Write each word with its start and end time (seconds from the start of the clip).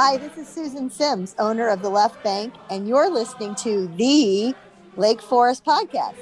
Hi, 0.00 0.16
this 0.16 0.38
is 0.38 0.46
Susan 0.46 0.88
Simms, 0.88 1.34
owner 1.40 1.66
of 1.66 1.82
the 1.82 1.88
Left 1.88 2.22
Bank, 2.22 2.54
and 2.70 2.86
you're 2.86 3.10
listening 3.10 3.56
to 3.56 3.88
the 3.96 4.54
Lake 4.96 5.20
Forest 5.20 5.64
Podcast. 5.64 6.14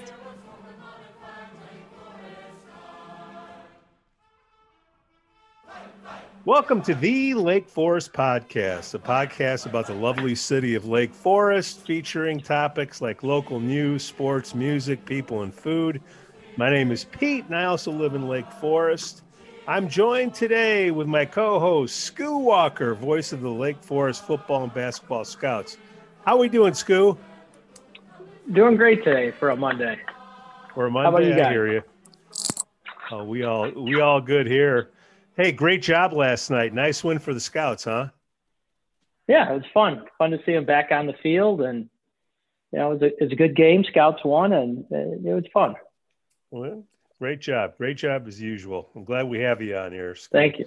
Welcome 6.46 6.80
to 6.84 6.94
the 6.94 7.34
Lake 7.34 7.68
Forest 7.68 8.14
Podcast, 8.14 8.94
a 8.94 8.98
podcast 8.98 9.66
about 9.66 9.88
the 9.88 9.94
lovely 9.94 10.34
city 10.34 10.74
of 10.74 10.86
Lake 10.86 11.12
Forest, 11.12 11.80
featuring 11.80 12.40
topics 12.40 13.02
like 13.02 13.22
local 13.22 13.60
news, 13.60 14.02
sports, 14.02 14.54
music, 14.54 15.04
people, 15.04 15.42
and 15.42 15.52
food. 15.52 16.00
My 16.56 16.70
name 16.70 16.90
is 16.90 17.04
Pete, 17.04 17.44
and 17.44 17.54
I 17.54 17.66
also 17.66 17.92
live 17.92 18.14
in 18.14 18.26
Lake 18.26 18.50
Forest. 18.52 19.25
I'm 19.68 19.88
joined 19.88 20.32
today 20.32 20.92
with 20.92 21.08
my 21.08 21.24
co 21.24 21.58
host, 21.58 22.14
Skoo 22.14 22.38
Walker, 22.38 22.94
voice 22.94 23.32
of 23.32 23.40
the 23.40 23.50
Lake 23.50 23.82
Forest 23.82 24.24
football 24.24 24.62
and 24.62 24.72
basketball 24.72 25.24
scouts. 25.24 25.76
How 26.24 26.36
are 26.36 26.38
we 26.38 26.48
doing, 26.48 26.72
Skoo? 26.72 27.18
Doing 28.52 28.76
great 28.76 29.02
today 29.02 29.32
for 29.32 29.50
a 29.50 29.56
Monday. 29.56 29.98
For 30.72 30.86
a 30.86 30.90
Monday, 30.90 31.40
I 31.40 31.50
hear 31.50 31.66
you. 31.66 31.82
Oh, 33.10 33.24
we 33.24 33.42
all 33.42 33.68
we 33.72 34.00
all 34.00 34.20
good 34.20 34.46
here. 34.46 34.90
Hey, 35.36 35.50
great 35.50 35.82
job 35.82 36.12
last 36.12 36.48
night. 36.48 36.72
Nice 36.72 37.02
win 37.02 37.18
for 37.18 37.34
the 37.34 37.40
Scouts, 37.40 37.84
huh? 37.84 38.10
Yeah, 39.26 39.50
it 39.50 39.54
was 39.54 39.64
fun. 39.74 40.04
Fun 40.16 40.30
to 40.30 40.38
see 40.46 40.52
them 40.52 40.64
back 40.64 40.92
on 40.92 41.08
the 41.08 41.14
field, 41.24 41.60
and 41.60 41.90
you 42.70 42.78
know, 42.78 42.92
it 42.92 42.94
was 42.94 43.02
a, 43.02 43.06
it 43.06 43.20
was 43.20 43.32
a 43.32 43.36
good 43.36 43.56
game. 43.56 43.82
Scouts 43.82 44.24
won, 44.24 44.52
and 44.52 44.84
uh, 44.92 45.28
it 45.28 45.34
was 45.34 45.44
fun. 45.52 45.74
Well, 46.52 46.84
great 47.18 47.40
job. 47.40 47.76
Great 47.76 47.96
job 47.96 48.26
as 48.26 48.40
usual. 48.40 48.90
I'm 48.94 49.04
glad 49.04 49.28
we 49.28 49.40
have 49.40 49.62
you 49.62 49.76
on 49.76 49.92
here. 49.92 50.14
Thank 50.32 50.58
you. 50.58 50.66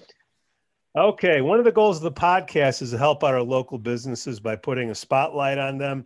Okay, 0.95 1.41
one 1.41 1.59
of 1.59 1.65
the 1.65 1.71
goals 1.71 1.97
of 1.97 2.03
the 2.03 2.11
podcast 2.11 2.81
is 2.81 2.91
to 2.91 2.97
help 2.97 3.23
out 3.23 3.33
our 3.33 3.43
local 3.43 3.77
businesses 3.77 4.39
by 4.39 4.55
putting 4.55 4.89
a 4.89 4.95
spotlight 4.95 5.57
on 5.57 5.77
them. 5.77 6.05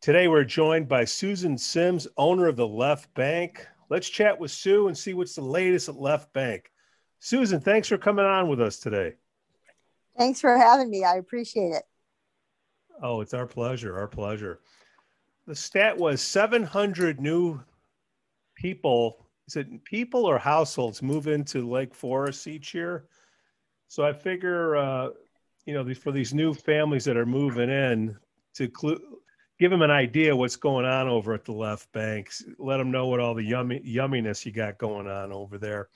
Today, 0.00 0.28
we're 0.28 0.44
joined 0.44 0.88
by 0.88 1.04
Susan 1.04 1.58
Simms, 1.58 2.06
owner 2.16 2.46
of 2.46 2.56
the 2.56 2.66
Left 2.66 3.12
Bank. 3.14 3.66
Let's 3.88 4.08
chat 4.08 4.38
with 4.38 4.50
Sue 4.50 4.88
and 4.88 4.96
see 4.96 5.14
what's 5.14 5.34
the 5.34 5.42
latest 5.42 5.88
at 5.88 5.96
Left 5.96 6.32
Bank. 6.32 6.70
Susan, 7.18 7.60
thanks 7.60 7.88
for 7.88 7.98
coming 7.98 8.24
on 8.24 8.48
with 8.48 8.60
us 8.60 8.78
today. 8.78 9.14
Thanks 10.16 10.40
for 10.40 10.56
having 10.56 10.90
me. 10.90 11.04
I 11.04 11.16
appreciate 11.16 11.72
it. 11.72 11.82
Oh, 13.02 13.20
it's 13.20 13.34
our 13.34 13.46
pleasure. 13.46 13.96
Our 13.96 14.08
pleasure. 14.08 14.60
The 15.46 15.54
stat 15.54 15.96
was 15.96 16.20
700 16.20 17.20
new 17.20 17.60
people. 18.54 19.21
Is 19.48 19.56
it 19.56 19.84
people 19.84 20.24
or 20.24 20.38
households 20.38 21.02
move 21.02 21.26
into 21.26 21.68
Lake 21.68 21.94
Forest 21.94 22.46
each 22.46 22.74
year? 22.74 23.06
So 23.88 24.04
I 24.04 24.12
figure, 24.12 24.76
uh, 24.76 25.08
you 25.66 25.74
know, 25.74 25.94
for 25.94 26.12
these 26.12 26.32
new 26.32 26.54
families 26.54 27.04
that 27.04 27.16
are 27.16 27.26
moving 27.26 27.68
in, 27.68 28.16
to 28.54 28.70
cl- 28.74 28.98
give 29.58 29.70
them 29.70 29.82
an 29.82 29.90
idea 29.90 30.34
what's 30.34 30.56
going 30.56 30.84
on 30.84 31.08
over 31.08 31.34
at 31.34 31.44
the 31.44 31.52
left 31.52 31.90
banks. 31.92 32.44
Let 32.58 32.78
them 32.78 32.90
know 32.90 33.06
what 33.06 33.20
all 33.20 33.34
the 33.34 33.44
yummy 33.44 33.80
yumminess 33.80 34.44
you 34.44 34.52
got 34.52 34.78
going 34.78 35.08
on 35.08 35.32
over 35.32 35.58
there. 35.58 35.88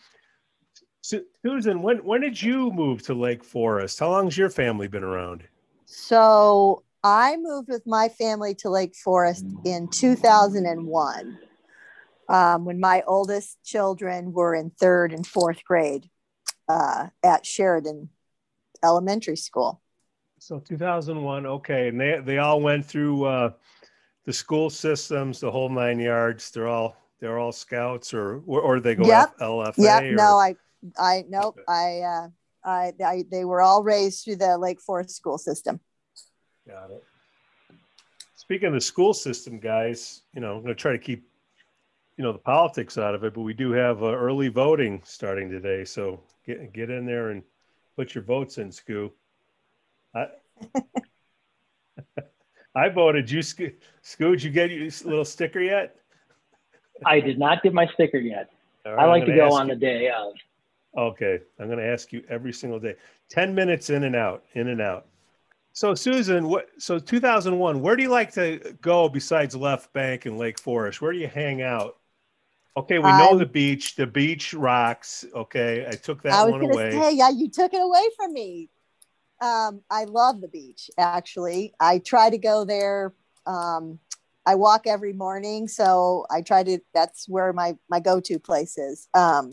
Susan, 1.01 1.83
when 1.83 1.99
when 1.99 2.21
did 2.21 2.41
you 2.41 2.71
move 2.73 3.03
to 3.03 3.15
Lake 3.15 3.45
Forest? 3.45 4.01
How 4.01 4.11
long's 4.11 4.37
your 4.37 4.51
family 4.51 4.89
been 4.89 5.05
around? 5.05 5.45
So 5.85 6.83
I 7.05 7.37
moved 7.37 7.69
with 7.69 7.87
my 7.87 8.09
family 8.09 8.55
to 8.57 8.71
Lake 8.71 8.97
Forest 8.97 9.47
in 9.65 9.89
2001 9.89 11.39
um, 12.29 12.65
when 12.65 12.81
my 12.81 13.03
oldest 13.07 13.59
children 13.65 14.33
were 14.33 14.55
in 14.55 14.71
third 14.71 15.13
and 15.13 15.27
fourth 15.27 15.65
grade 15.65 16.09
uh, 16.69 17.09
at 17.23 17.47
Sheridan 17.47 18.09
Elementary 18.85 19.37
School. 19.37 19.83
So 20.39 20.59
2001, 20.59 21.47
okay, 21.47 21.89
and 21.89 22.01
they 22.01 22.21
they 22.25 22.39
all 22.39 22.61
went 22.61 22.85
through 22.85 23.25
uh, 23.25 23.51
the 24.25 24.33
school 24.33 24.71
systems, 24.71 25.41
the 25.41 25.51
whole 25.51 25.69
nine 25.69 25.99
yards. 25.99 26.51
They're 26.51 26.69
all 26.69 26.97
they're 27.21 27.39
all 27.39 27.53
scouts, 27.53 28.13
or 28.13 28.43
or 28.47 28.81
they 28.81 28.95
go 28.95 29.07
yep. 29.07 29.37
LFA. 29.39 30.13
Or... 30.13 30.15
No, 30.15 30.39
I 30.39 30.57
I 30.99 31.25
nope. 31.29 31.59
I, 31.69 32.01
uh, 32.01 32.29
I, 32.65 32.93
I, 33.05 33.25
they 33.31 33.45
were 33.45 33.63
all 33.63 33.83
raised 33.83 34.25
through 34.25 34.37
the 34.37 34.59
Lake 34.59 34.81
Forest 34.81 35.17
school 35.17 35.39
system. 35.39 35.81
Got 36.67 36.91
it. 36.91 37.05
Speaking 38.35 38.69
of 38.69 38.75
the 38.75 38.81
school 38.81 39.15
system, 39.15 39.59
guys, 39.59 40.23
you 40.35 40.41
know, 40.41 40.57
I'm 40.57 40.63
going 40.63 40.75
to 40.75 40.81
try 40.81 40.93
to 40.93 40.99
keep, 40.99 41.29
you 42.17 42.25
know, 42.25 42.33
the 42.33 42.39
politics 42.39 42.97
out 42.97 43.15
of 43.15 43.25
it, 43.25 43.35
but 43.35 43.43
we 43.43 43.53
do 43.53 43.73
have 43.73 44.03
uh, 44.03 44.07
early 44.07 44.49
voting 44.49 45.03
starting 45.05 45.51
today. 45.51 45.85
So 45.85 46.21
get 46.47 46.73
get 46.73 46.91
in 46.91 47.05
there 47.05 47.31
and 47.31 47.43
put 47.97 48.15
your 48.15 48.25
votes 48.25 48.59
in, 48.59 48.71
Skoo. 48.71 49.11
I, 50.15 50.29
I 52.75 52.89
voted. 52.89 53.31
You, 53.31 53.41
Skoo, 53.41 53.73
did 54.19 54.43
you 54.43 54.51
get 54.51 54.71
your 54.71 54.91
little 55.05 55.25
sticker 55.25 55.61
yet? 55.61 55.97
I 57.05 57.21
did 57.21 57.39
not 57.39 57.63
get 57.63 57.75
my 57.75 57.87
sticker 57.87 58.19
yet. 58.19 58.51
Right, 58.87 58.99
I 58.99 59.07
like 59.07 59.27
to 59.27 59.35
go 59.35 59.53
on 59.53 59.69
you. 59.69 59.75
the 59.75 59.81
day 59.81 60.11
of. 60.11 60.33
Okay, 60.97 61.41
I'm 61.59 61.67
going 61.67 61.79
to 61.79 61.87
ask 61.87 62.13
you 62.13 62.23
every 62.31 62.53
single 62.53 62.79
day. 62.79 62.95
10 63.29 63.55
minutes 63.55 63.91
in 63.91 64.05
and 64.05 64.17
out, 64.17 64.45
in 64.55 64.69
and 64.69 64.81
out. 64.81 65.07
So 65.75 65.95
Susan, 65.95 66.49
what 66.49 66.71
so 66.79 66.99
2001, 66.99 67.83
where 67.83 67.97
do 67.97 68.03
you 68.03 68.09
like 68.09 68.33
to 68.33 68.75
go 68.81 69.11
besides 69.11 69.55
Left 69.55 69.93
Bank 69.93 70.25
and 70.25 70.39
Lake 70.39 70.59
Forest? 70.59 71.03
Where 71.03 71.13
do 71.13 71.19
you 71.19 71.29
hang 71.29 71.61
out? 71.61 71.96
Okay, 72.77 72.99
we 72.99 73.11
know 73.13 73.33
um, 73.33 73.39
the 73.39 73.47
beach. 73.47 73.97
The 73.97 74.07
beach 74.07 74.53
rocks. 74.53 75.25
Okay, 75.35 75.87
I 75.89 75.93
took 75.93 76.23
that 76.23 76.35
I 76.35 76.45
was 76.45 76.53
one 76.53 76.63
away. 76.63 76.91
Say, 76.91 77.15
yeah, 77.15 77.31
you 77.31 77.49
took 77.49 77.73
it 77.73 77.81
away 77.81 78.05
from 78.17 78.33
me. 78.35 78.69
Um, 79.41 79.81
I 79.91 80.05
love 80.05 80.41
the 80.41 80.49
beach. 80.49 80.91
Actually, 80.99 81.73
I 81.81 81.99
try 81.99 82.29
to 82.29 82.39
go 82.39 82.65
there. 82.65 83.15
Um, 83.47 83.99
I 84.45 84.57
walk 84.57 84.87
every 84.87 85.15
morning, 85.15 85.69
so 85.69 86.27
I 86.31 86.43
try 86.43 86.63
to. 86.65 86.79
That's 86.93 87.27
where 87.29 87.53
my 87.55 87.77
my 87.89 88.01
go 88.01 88.21
to 88.21 88.39
place 88.39 88.77
is. 88.77 89.09
Um, 89.15 89.53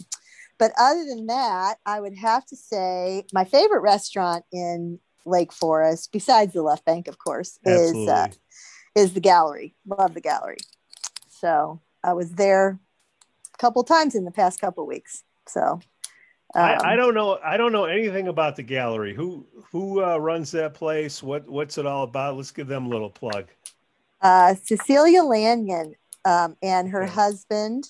but 0.57 0.73
other 0.77 1.05
than 1.05 1.27
that, 1.27 1.77
I 1.85 2.01
would 2.01 2.17
have 2.17 2.45
to 2.47 2.57
say 2.57 3.25
my 3.33 3.45
favorite 3.45 3.81
restaurant 3.81 4.43
in 4.51 4.99
Lake 5.25 5.53
Forest, 5.53 6.11
besides 6.11 6.53
the 6.53 6.61
Left 6.61 6.83
Bank, 6.83 7.07
of 7.07 7.17
course, 7.17 7.57
Absolutely. 7.65 8.03
is 8.03 8.07
uh, 8.09 8.27
is 8.95 9.13
the 9.13 9.21
gallery. 9.21 9.75
Love 9.85 10.13
the 10.13 10.21
gallery. 10.21 10.57
So 11.29 11.81
I 12.03 12.13
was 12.13 12.31
there 12.31 12.79
couple 13.63 13.83
times 13.83 14.13
in 14.13 14.25
the 14.25 14.31
past 14.31 14.59
couple 14.59 14.85
weeks. 14.85 15.23
So 15.47 15.61
um, 15.61 15.81
I, 16.53 16.93
I, 16.93 16.95
don't 16.97 17.13
know. 17.13 17.39
I 17.43 17.55
don't 17.55 17.71
know 17.71 17.85
anything 17.85 18.27
about 18.27 18.57
the 18.57 18.63
gallery. 18.63 19.13
Who 19.13 19.47
who 19.71 20.03
uh, 20.03 20.17
runs 20.17 20.51
that 20.51 20.73
place? 20.73 21.23
What 21.23 21.47
what's 21.47 21.77
it 21.77 21.85
all 21.85 22.03
about? 22.03 22.35
Let's 22.35 22.51
give 22.51 22.67
them 22.67 22.87
a 22.87 22.89
little 22.89 23.09
plug. 23.09 23.47
Uh, 24.21 24.55
Cecilia 24.55 25.23
Lanyon 25.23 25.95
um, 26.25 26.57
and 26.61 26.89
her 26.89 27.03
okay. 27.03 27.13
husband. 27.13 27.89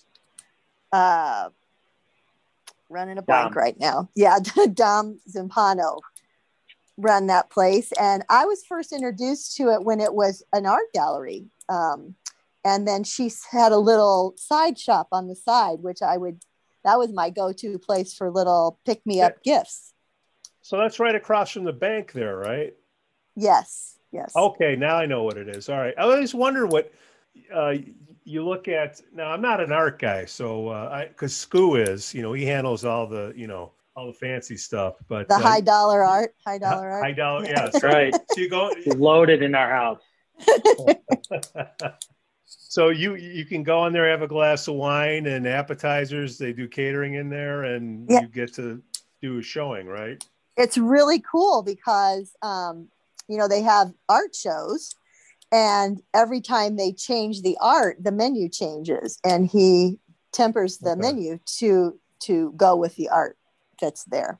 Uh, 0.92 1.50
running 2.90 3.18
a 3.18 3.24
blank 3.24 3.54
Dom. 3.54 3.64
right 3.64 3.80
now. 3.80 4.10
Yeah, 4.16 4.38
Dom 4.74 5.20
Zimpano 5.28 6.00
run 6.98 7.26
that 7.28 7.50
place. 7.50 7.92
And 8.00 8.24
I 8.30 8.46
was 8.46 8.64
first 8.64 8.94
introduced 8.94 9.58
to 9.58 9.70
it 9.74 9.84
when 9.84 10.00
it 10.00 10.14
was 10.14 10.44
an 10.54 10.68
art 10.68 10.94
gallery. 10.94 11.48
Um, 11.68 12.16
and 12.64 12.88
then 12.88 13.04
she 13.04 13.32
had 13.52 13.72
a 13.72 13.78
little 13.78 14.34
side 14.38 14.80
shop 14.80 15.08
on 15.12 15.28
the 15.28 15.36
side, 15.36 15.80
which 15.82 16.02
I 16.02 16.18
would, 16.18 16.44
that 16.84 16.98
was 16.98 17.12
my 17.12 17.30
go 17.30 17.52
to 17.54 17.80
place 17.80 18.14
for 18.14 18.32
little 18.32 18.80
pick 18.86 19.06
me 19.06 19.22
up 19.22 19.36
yeah. 19.44 19.58
gifts. 19.58 19.94
So 20.62 20.78
that's 20.78 21.00
right 21.00 21.16
across 21.16 21.52
from 21.52 21.66
the 21.66 21.74
bank 21.74 22.14
there, 22.14 22.38
right? 22.38 22.74
Yes. 23.36 23.98
Yes. 24.12 24.34
Okay. 24.36 24.76
Now 24.76 24.96
I 24.96 25.06
know 25.06 25.24
what 25.24 25.38
it 25.38 25.50
is. 25.50 25.68
All 25.68 25.78
right. 25.78 25.94
I 25.98 26.04
always 26.04 26.34
wonder 26.34 26.66
what, 26.66 26.94
uh, 27.54 27.74
you 28.26 28.46
look 28.46 28.68
at 28.68 29.02
now 29.14 29.30
i'm 29.30 29.42
not 29.42 29.60
an 29.60 29.72
art 29.72 30.00
guy 30.00 30.26
so 30.26 30.70
uh, 30.70 30.90
i 30.92 31.06
because 31.08 31.34
Scoo 31.34 31.82
is 31.82 32.14
you 32.14 32.22
know 32.22 32.34
he 32.34 32.46
handles 32.46 32.86
all 32.86 33.08
the 33.08 33.34
you 33.36 33.48
know 33.48 33.72
all 33.96 34.08
the 34.08 34.14
fancy 34.14 34.58
stuff 34.58 34.96
but 35.08 35.28
the 35.28 35.36
uh, 35.36 35.40
high 35.40 35.62
dollar 35.62 36.04
art 36.04 36.34
high 36.46 36.58
dollar 36.58 36.90
art 36.90 37.04
high 37.04 37.12
dollar 37.12 37.46
yeah 37.48 37.66
that's 37.66 37.84
right 37.84 38.14
so 38.14 38.40
you 38.40 38.50
go 38.50 38.72
loaded 38.96 39.42
in 39.42 39.56
our 39.56 39.70
house 39.70 40.02
so 42.60 42.90
you 42.90 43.16
you 43.16 43.46
can 43.46 43.64
go 43.64 43.86
in 43.86 43.94
there 43.94 44.10
have 44.10 44.22
a 44.22 44.28
glass 44.28 44.68
of 44.68 44.76
wine 44.76 45.26
and 45.26 45.48
appetizers 45.48 46.38
they 46.38 46.54
do 46.54 46.68
catering 46.68 47.16
in 47.16 47.30
there 47.30 47.64
and 47.64 48.10
yeah. 48.10 48.22
you 48.22 48.28
get 48.28 48.54
to 48.54 48.82
do 49.22 49.40
a 49.40 49.42
showing 49.42 49.88
right 49.88 50.24
it's 50.58 50.78
really 50.78 51.20
cool 51.20 51.64
because 51.64 52.36
um, 52.42 52.88
you 53.28 53.38
know 53.38 53.48
they 53.48 53.62
have 53.62 53.94
art 54.10 54.36
shows 54.36 54.96
and 55.52 56.02
every 56.14 56.42
time 56.42 56.76
they 56.76 56.92
change 56.92 57.42
the 57.42 57.58
art 57.62 57.98
the 58.02 58.12
menu 58.12 58.50
changes 58.50 59.20
and 59.24 59.48
he 59.48 59.98
tempers 60.32 60.80
the 60.80 60.92
okay. 60.92 61.02
menu 61.02 61.40
to 61.46 62.00
to 62.20 62.54
go 62.58 62.76
with 62.76 62.96
the 62.96 63.10
art 63.10 63.38
that's 63.80 64.04
there 64.06 64.40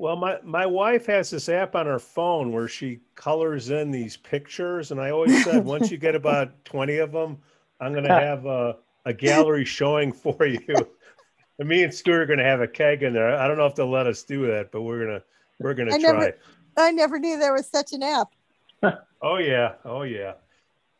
well 0.00 0.16
my 0.16 0.38
my 0.42 0.64
wife 0.64 1.06
has 1.06 1.30
this 1.30 1.48
app 1.48 1.76
on 1.76 1.86
her 1.86 1.98
phone 1.98 2.52
where 2.52 2.66
she 2.66 3.00
colors 3.14 3.70
in 3.70 3.90
these 3.90 4.16
pictures 4.16 4.90
and 4.90 5.00
i 5.00 5.10
always 5.10 5.44
said 5.44 5.64
once 5.64 5.90
you 5.90 5.98
get 5.98 6.14
about 6.14 6.64
20 6.64 6.96
of 6.96 7.12
them 7.12 7.36
i'm 7.80 7.92
going 7.92 8.04
to 8.04 8.14
have 8.14 8.46
a, 8.46 8.76
a 9.04 9.12
gallery 9.12 9.64
showing 9.64 10.12
for 10.12 10.46
you. 10.46 10.76
And 11.58 11.68
me 11.68 11.82
and 11.82 11.92
Stuart 11.92 12.22
are 12.22 12.26
going 12.26 12.38
to 12.38 12.44
have 12.44 12.62
a 12.62 12.66
keg 12.66 13.02
in 13.02 13.12
there. 13.12 13.36
I 13.36 13.46
don't 13.46 13.58
know 13.58 13.66
if 13.66 13.74
they'll 13.74 13.90
let 13.90 14.06
us 14.06 14.22
do 14.22 14.46
that 14.46 14.72
but 14.72 14.82
we're 14.82 15.04
going 15.04 15.20
to 15.20 15.24
we're 15.58 15.74
going 15.74 15.90
to 15.90 15.98
try. 15.98 16.12
Never, 16.12 16.38
I 16.78 16.90
never 16.90 17.18
knew 17.18 17.38
there 17.38 17.52
was 17.52 17.66
such 17.66 17.92
an 17.92 18.02
app. 18.02 18.28
oh 19.22 19.36
yeah, 19.36 19.74
oh 19.84 20.02
yeah. 20.02 20.34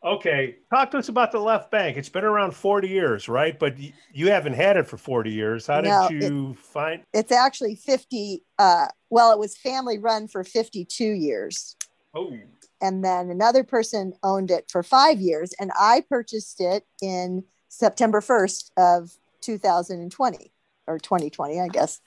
Okay, 0.03 0.55
talk 0.73 0.89
to 0.91 0.97
us 0.97 1.09
about 1.09 1.31
the 1.31 1.39
left 1.39 1.69
bank. 1.69 1.95
It's 1.95 2.09
been 2.09 2.23
around 2.23 2.55
40 2.55 2.87
years, 2.87 3.29
right? 3.29 3.57
But 3.57 3.75
you 4.11 4.29
haven't 4.29 4.53
had 4.53 4.75
it 4.75 4.87
for 4.87 4.97
40 4.97 5.31
years. 5.31 5.67
How 5.67 5.79
No, 5.81 6.07
did 6.09 6.23
you 6.23 6.55
find? 6.55 7.03
It's 7.13 7.31
actually 7.31 7.75
50. 7.75 8.43
Uh, 8.57 8.87
well, 9.11 9.31
it 9.31 9.37
was 9.37 9.55
family 9.55 9.99
run 9.99 10.27
for 10.27 10.43
52 10.43 11.05
years. 11.05 11.75
Oh, 12.15 12.35
and 12.81 13.03
then 13.03 13.29
another 13.29 13.63
person 13.63 14.13
owned 14.23 14.51
it 14.51 14.69
for 14.69 14.83
five 14.83 15.21
years 15.21 15.53
and 15.59 15.71
i 15.79 16.03
purchased 16.09 16.59
it 16.59 16.85
in 17.01 17.43
september 17.69 18.19
1st 18.19 18.71
of 18.77 19.11
2020 19.41 20.51
or 20.87 20.97
2020 20.97 21.61
i 21.61 21.67
guess 21.67 22.01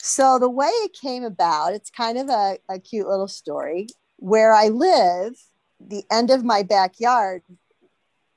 so 0.00 0.38
the 0.38 0.50
way 0.50 0.66
it 0.66 0.96
came 1.00 1.24
about 1.24 1.74
it's 1.74 1.90
kind 1.90 2.18
of 2.18 2.28
a, 2.28 2.58
a 2.68 2.78
cute 2.78 3.06
little 3.06 3.28
story 3.28 3.86
where 4.16 4.52
i 4.52 4.68
live 4.68 5.34
the 5.86 6.04
end 6.10 6.30
of 6.30 6.44
my 6.44 6.62
backyard 6.62 7.42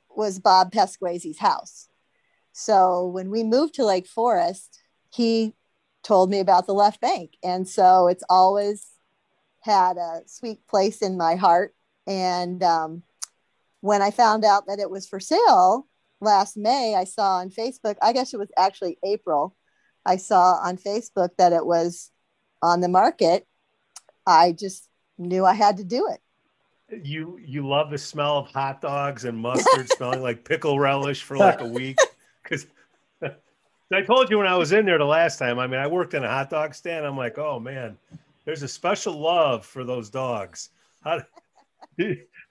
was 0.09 0.39
bob 0.39 0.71
pasquesi's 0.71 1.39
house 1.39 1.88
so 2.51 3.05
when 3.07 3.29
we 3.29 3.44
moved 3.44 3.75
to 3.75 3.85
lake 3.85 4.07
forest 4.07 4.81
he 5.13 5.53
told 6.03 6.29
me 6.29 6.39
about 6.39 6.65
the 6.65 6.73
left 6.73 6.99
bank 7.01 7.33
and 7.44 7.67
so 7.67 8.07
it's 8.07 8.23
always 8.29 8.88
had 9.61 9.97
a 9.97 10.21
sweet 10.25 10.65
place 10.67 11.01
in 11.01 11.17
my 11.17 11.35
heart 11.35 11.73
and 12.07 12.63
um, 12.63 13.03
when 13.81 14.01
I 14.01 14.11
found 14.11 14.45
out 14.45 14.67
that 14.67 14.79
it 14.79 14.89
was 14.89 15.07
for 15.07 15.19
sale 15.19 15.88
last 16.19 16.57
May, 16.57 16.95
I 16.95 17.03
saw 17.03 17.38
on 17.38 17.49
Facebook, 17.49 17.95
I 18.01 18.13
guess 18.13 18.33
it 18.33 18.38
was 18.38 18.49
actually 18.57 18.97
April, 19.03 19.55
I 20.05 20.15
saw 20.15 20.53
on 20.55 20.77
Facebook 20.77 21.29
that 21.38 21.53
it 21.53 21.65
was 21.65 22.11
on 22.61 22.81
the 22.81 22.88
market. 22.88 23.45
I 24.25 24.53
just 24.53 24.89
knew 25.17 25.45
I 25.45 25.53
had 25.53 25.77
to 25.77 25.83
do 25.83 26.07
it. 26.07 26.19
You 26.89 27.39
you 27.44 27.68
love 27.68 27.89
the 27.89 27.98
smell 27.98 28.38
of 28.38 28.48
hot 28.48 28.81
dogs 28.81 29.25
and 29.25 29.38
mustard 29.38 29.89
smelling 29.89 30.22
like 30.22 30.45
pickle 30.45 30.80
relish 30.80 31.22
for 31.22 31.38
like 31.38 31.60
a 31.62 31.66
week 31.68 31.98
because 32.44 32.66
I 33.94 34.01
told 34.01 34.30
you 34.30 34.38
when 34.38 34.48
I 34.48 34.56
was 34.56 34.72
in 34.72 34.86
there 34.86 34.98
the 34.98 35.06
last 35.06 35.38
time. 35.39 35.60
I 35.60 35.68
mean, 35.68 35.80
I 35.80 35.88
worked 35.88 36.13
in 36.13 36.24
a 36.24 36.30
hot 36.30 36.50
dog 36.50 36.74
stand. 36.74 37.06
I'm 37.06 37.18
like, 37.18 37.38
oh 37.38 37.60
man, 37.60 37.98
there's 38.45 38.63
a 38.63 38.68
special 38.68 39.13
love 39.19 39.66
for 39.66 39.84
those 39.84 40.10
dogs. 40.10 40.69
How, 41.04 41.22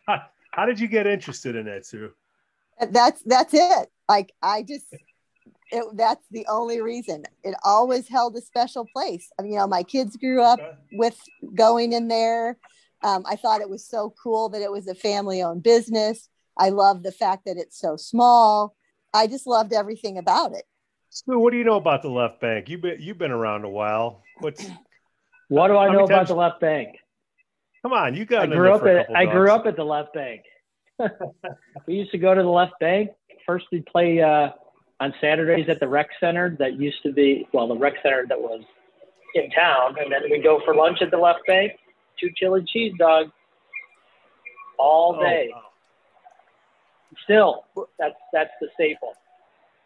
how, 0.07 0.23
how 0.51 0.67
did 0.67 0.81
you 0.81 0.89
get 0.89 1.07
interested 1.07 1.57
in 1.57 1.67
that, 1.67 1.87
Sue? 1.87 2.13
That's 2.91 3.23
that's 3.23 3.55
it. 3.55 3.91
Like 4.09 4.33
I 4.43 4.63
just 4.63 4.85
it, 5.73 5.85
that's 5.95 6.25
the 6.31 6.47
only 6.49 6.81
reason. 6.81 7.25
It 7.43 7.55
always 7.65 8.09
held 8.09 8.37
a 8.37 8.41
special 8.41 8.87
place. 8.87 9.31
I 9.39 9.43
mean, 9.43 9.53
you 9.53 9.59
know, 9.59 9.67
my 9.67 9.83
kids 9.83 10.17
grew 10.17 10.43
up 10.43 10.61
with 10.93 11.19
going 11.55 11.93
in 11.93 12.09
there. 12.09 12.59
Um, 13.03 13.25
I 13.27 13.37
thought 13.37 13.61
it 13.61 13.69
was 13.69 13.87
so 13.87 14.15
cool 14.23 14.49
that 14.51 14.63
it 14.63 14.71
was 14.71 14.87
a 14.87 14.95
family 14.95 15.43
owned 15.43 15.63
business. 15.63 16.29
I 16.59 16.71
love 16.71 17.03
the 17.03 17.13
fact 17.13 17.45
that 17.47 17.57
it's 17.57 17.79
so 17.79 17.97
small. 17.97 18.75
I 19.13 19.27
just 19.27 19.47
loved 19.47 19.73
everything 19.73 20.19
about 20.19 20.53
it. 20.53 20.65
Sue, 21.11 21.39
what 21.39 21.53
do 21.53 21.59
you 21.59 21.65
know 21.65 21.77
about 21.77 22.03
the 22.03 22.11
left 22.11 22.41
bank? 22.41 22.69
You've 22.69 22.83
been 22.83 23.01
you've 23.01 23.19
been 23.19 23.31
around 23.31 23.65
a 23.65 23.69
while. 23.71 24.23
What's 24.41 24.67
What 25.49 25.69
do 25.69 25.77
I 25.77 25.93
know 25.93 26.05
about 26.05 26.17
times- 26.17 26.29
the 26.29 26.35
left 26.35 26.61
bank? 26.61 26.97
come 27.83 27.93
on? 27.93 28.15
You 28.15 28.25
got 28.25 28.53
I 28.53 28.55
grew 28.55 28.73
up 28.73 28.83
at 28.85 29.07
couple 29.07 29.17
I 29.17 29.27
grew 29.27 29.51
up 29.51 29.67
at 29.67 29.77
the 29.77 29.85
left 29.85 30.13
bank. 30.13 30.43
we 31.87 31.95
used 31.95 32.11
to 32.13 32.19
go 32.19 32.35
to 32.35 32.43
the 32.43 32.49
left 32.49 32.75
bank. 32.81 33.11
First, 33.47 33.67
we'd 33.71 33.87
play 33.87 34.21
uh, 34.21 34.51
on 34.99 35.15
Saturdays 35.21 35.69
at 35.69 35.79
the 35.79 35.87
rec 35.87 36.09
center 36.19 36.57
that 36.59 36.81
used 36.81 37.03
to 37.05 37.13
be 37.13 37.47
well, 37.53 37.69
the 37.69 37.77
rec 37.77 37.95
center 38.03 38.27
that 38.29 38.41
was 38.41 38.63
in 39.35 39.51
town, 39.51 39.95
and 40.01 40.11
then 40.11 40.23
we'd 40.31 40.43
go 40.43 40.61
for 40.65 40.75
lunch 40.75 40.99
at 41.01 41.11
the 41.11 41.19
left 41.19 41.41
bank. 41.47 41.73
Two 42.21 42.31
chili 42.37 42.65
cheese 42.67 42.93
dogs 42.99 43.31
all 44.79 45.17
Oh, 45.19 45.23
day. 45.23 45.51
wow. 45.53 45.63
Still, 47.25 47.65
that's 47.99 48.15
that's 48.33 48.51
the 48.61 48.69
staple. 48.75 49.13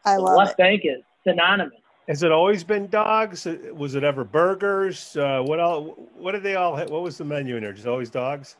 I 0.05 0.17
the 0.17 0.23
love 0.23 0.37
left 0.38 0.53
it. 0.53 0.56
bank 0.59 0.81
is 0.85 1.03
synonymous. 1.27 1.75
Has 2.09 2.23
it 2.23 2.32
always 2.32 2.65
been 2.65 2.88
dogs? 2.88 3.47
Was 3.73 3.94
it 3.94 4.03
ever 4.03 4.25
burgers? 4.25 5.17
Uh, 5.17 5.43
what 5.44 5.61
all? 5.61 5.82
What 6.17 6.32
did 6.32 6.43
they 6.43 6.56
all? 6.56 6.77
What 6.77 7.03
was 7.03 7.19
the 7.19 7.25
menu 7.25 7.56
in 7.56 7.62
there? 7.62 7.73
Just 7.73 7.87
always 7.87 8.11
dogs? 8.11 8.56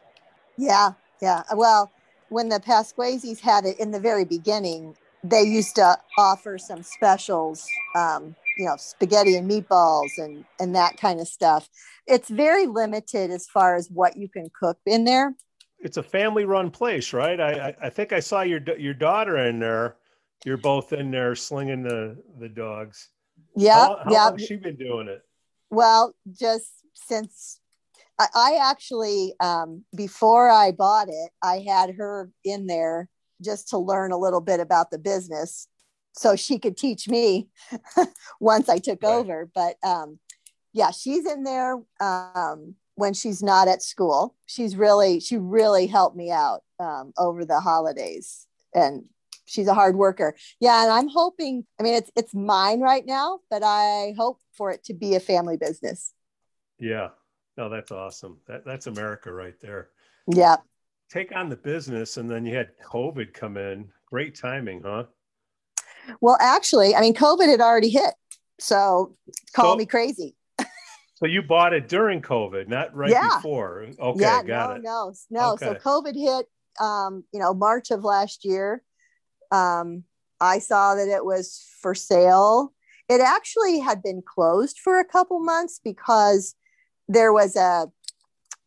Yeah, 0.57 0.91
yeah. 1.21 1.43
Well, 1.55 1.91
when 2.29 2.49
the 2.49 2.61
Pasquesis 2.61 3.41
had 3.41 3.65
it 3.65 3.81
in 3.81 3.91
the 3.91 3.99
very 3.99 4.25
beginning, 4.25 4.95
they 5.25 5.43
used 5.43 5.75
to 5.77 5.97
offer 6.17 6.59
some 6.59 6.83
specials, 6.83 7.67
um, 7.97 8.37
you 8.61 8.67
know, 8.67 8.77
spaghetti 8.77 9.37
and 9.37 9.51
meatballs 9.51 10.11
and 10.19 10.45
and 10.61 10.77
that 10.77 10.99
kind 10.99 11.19
of 11.19 11.27
stuff. 11.27 11.67
It's 12.07 12.29
very 12.29 12.67
limited 12.67 13.31
as 13.31 13.47
far 13.47 13.75
as 13.75 13.89
what 13.89 14.19
you 14.19 14.29
can 14.29 14.51
cook 14.59 14.79
in 14.85 15.05
there. 15.05 15.35
It's 15.79 15.97
a 15.97 16.03
family-run 16.03 16.71
place, 16.71 17.15
right? 17.15 17.41
I, 17.41 17.75
I 17.83 17.89
think 17.89 18.13
I 18.13 18.21
saw 18.21 18.43
your 18.43 18.61
your 18.77 18.93
daughter 18.93 19.39
in 19.39 19.59
there. 19.59 19.97
You're 20.45 20.59
both 20.59 20.93
in 20.93 21.11
there 21.11 21.35
slinging 21.35 21.83
the 21.83 22.23
the 22.39 22.51
dogs. 22.51 23.09
Yeah, 23.57 23.95
yeah. 24.11 24.37
she 24.37 24.57
been 24.57 24.77
doing 24.77 25.09
it? 25.09 25.23
Well, 25.71 26.15
just 26.31 26.71
since 26.95 27.61
I, 28.19 28.27
I 28.35 28.59
actually, 28.71 29.35
um, 29.41 29.85
before 29.97 30.51
I 30.51 30.73
bought 30.73 31.09
it, 31.09 31.31
I 31.43 31.65
had 31.67 31.95
her 31.97 32.31
in 32.45 32.67
there 32.67 33.09
just 33.43 33.71
to 33.71 33.79
learn 33.79 34.13
a 34.13 34.19
little 34.19 34.43
bit 34.43 34.61
about 34.61 34.91
the 34.91 34.99
business 34.99 35.67
so 36.13 36.37
she 36.37 36.59
could 36.59 36.77
teach 36.77 37.09
me 37.09 37.49
once 38.41 38.69
I 38.69 38.79
took 38.79 39.03
Right. 39.03 39.11
over. 39.11 39.51
But 39.55 39.77
um, 39.83 40.19
yeah, 40.73 40.91
she's 40.91 41.27
in 41.27 41.45
there 41.45 41.79
um, 42.01 42.75
when 42.95 43.15
she's 43.15 43.43
not 43.43 43.69
at 43.69 43.83
school. 43.83 44.37
She's 44.47 44.77
really, 44.77 45.21
she 45.21 45.37
really 45.37 45.87
helped 45.87 46.17
me 46.17 46.31
out 46.31 46.63
um, 46.79 47.13
over 47.19 47.45
the 47.45 47.61
holidays. 47.61 48.47
And 48.75 49.05
she's 49.47 49.67
a 49.67 49.75
hard 49.75 49.97
worker. 49.97 50.37
Yeah, 50.61 50.83
and 50.83 50.93
I'm 50.93 51.09
hoping. 51.09 51.67
I 51.79 51.83
mean, 51.83 51.95
it's 51.95 52.11
it's 52.15 52.35
mine 52.35 52.81
right 52.81 53.05
now, 53.05 53.41
but 53.51 53.63
I 53.65 54.15
hope 54.17 54.41
for 54.53 54.71
it 54.71 54.85
to 54.85 54.95
be 54.95 55.17
a 55.17 55.21
family 55.21 55.57
business. 55.57 56.13
Yeah. 56.79 57.09
No, 57.57 57.69
that's 57.69 57.91
awesome. 57.91 58.39
That 58.47 58.65
that's 58.65 58.87
America 58.87 59.33
right 59.33 59.59
there. 59.61 59.91
Yeah, 60.33 60.57
Take 61.11 61.35
on 61.35 61.49
the 61.49 61.57
business, 61.57 62.17
and 62.17 62.31
then 62.31 62.47
you 62.47 62.55
had 62.55 62.71
COVID 62.79 63.35
come 63.35 63.57
in. 63.57 63.89
Great 64.07 64.37
timing, 64.39 64.83
huh? 64.83 65.05
Well, 66.21 66.37
actually, 66.41 66.95
I 66.95 67.01
mean, 67.01 67.15
COVID 67.15 67.49
had 67.49 67.61
already 67.61 67.91
hit, 67.91 68.15
so 68.59 69.17
call 69.55 69.75
So- 69.75 69.77
me 69.79 69.87
crazy. 69.87 70.37
So 71.17 71.27
you 71.27 71.43
bought 71.43 71.75
it 71.75 71.87
during 71.87 72.23
COVID, 72.23 72.67
not 72.69 72.97
right 72.97 73.11
Yeah. 73.11 73.29
before. 73.37 73.87
Okay, 73.99 74.21
yeah, 74.23 74.43
got 74.43 74.71
no, 74.71 74.77
it. 74.77 74.83
no, 74.83 75.13
no. 75.51 75.57
So 75.57 75.71
Okay. 75.73 75.81
COVID 75.81 76.15
hit, 76.17 76.47
um, 76.81 77.25
you 77.31 77.39
know, 77.39 77.53
March 77.53 77.91
of 77.91 78.05
last 78.05 78.43
year. 78.43 78.83
Um, 79.51 80.05
I 80.41 80.61
saw 80.61 80.95
that 80.95 81.09
it 81.09 81.23
was 81.23 81.63
for 81.83 81.95
sale. 81.95 82.73
It 83.11 83.21
actually 83.21 83.81
had 83.81 84.03
been 84.03 84.23
closed 84.23 84.79
for 84.79 84.99
a 84.99 85.05
couple 85.05 85.41
months 85.41 85.79
because 85.85 86.55
there 87.07 87.35
was 87.35 87.55
a 87.55 87.89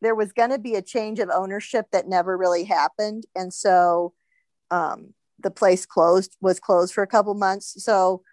there 0.02 0.14
was 0.14 0.32
going 0.34 0.50
to 0.52 0.60
be 0.60 0.76
a 0.76 0.82
change 0.84 1.20
of 1.20 1.30
ownership 1.34 1.88
that 1.92 2.08
never 2.08 2.38
really 2.38 2.66
happened, 2.66 3.26
and 3.36 3.52
so 3.52 4.14
um, 4.70 5.16
the 5.44 5.52
place 5.52 5.86
closed 5.86 6.36
was 6.42 6.60
closed 6.60 6.94
for 6.94 7.04
a 7.04 7.08
couple 7.08 7.34
months. 7.34 7.84
So 7.84 8.24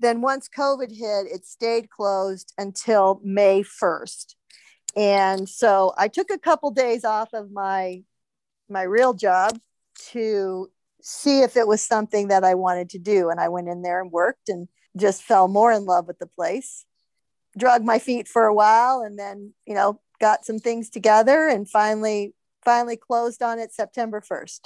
then 0.00 0.20
once 0.20 0.48
COVID 0.48 0.90
hit, 0.90 1.26
it 1.32 1.46
stayed 1.46 1.88
closed 1.88 2.52
until 2.58 3.20
May 3.24 3.62
first. 3.62 4.36
And 4.94 5.48
so 5.48 5.92
i 5.98 6.08
took 6.08 6.30
a 6.30 6.38
couple 6.38 6.70
days 6.70 7.04
off 7.04 7.32
of 7.34 7.50
my 7.52 8.02
my 8.68 8.82
real 8.82 9.14
job 9.14 9.58
to 10.12 10.70
see 11.02 11.40
if 11.40 11.56
it 11.56 11.68
was 11.68 11.80
something 11.80 12.28
that 12.28 12.44
i 12.44 12.54
wanted 12.54 12.90
to 12.90 12.98
do. 12.98 13.30
And 13.30 13.40
i 13.40 13.48
went 13.48 13.68
in 13.68 13.82
there 13.82 14.00
and 14.00 14.10
worked 14.10 14.48
and 14.48 14.68
just 14.96 15.22
fell 15.22 15.48
more 15.48 15.72
in 15.72 15.84
love 15.84 16.06
with 16.06 16.18
the 16.18 16.26
place. 16.26 16.84
Drug 17.56 17.84
my 17.84 17.98
feet 17.98 18.28
for 18.28 18.44
a 18.46 18.54
while 18.54 19.00
and 19.00 19.18
then 19.18 19.54
you 19.66 19.74
know 19.74 20.00
got 20.20 20.44
some 20.44 20.58
things 20.58 20.90
together 20.90 21.48
and 21.48 21.68
finally 21.68 22.34
finally 22.64 22.96
closed 22.96 23.42
on 23.42 23.58
it 23.58 23.72
september 23.72 24.20
1st 24.20 24.60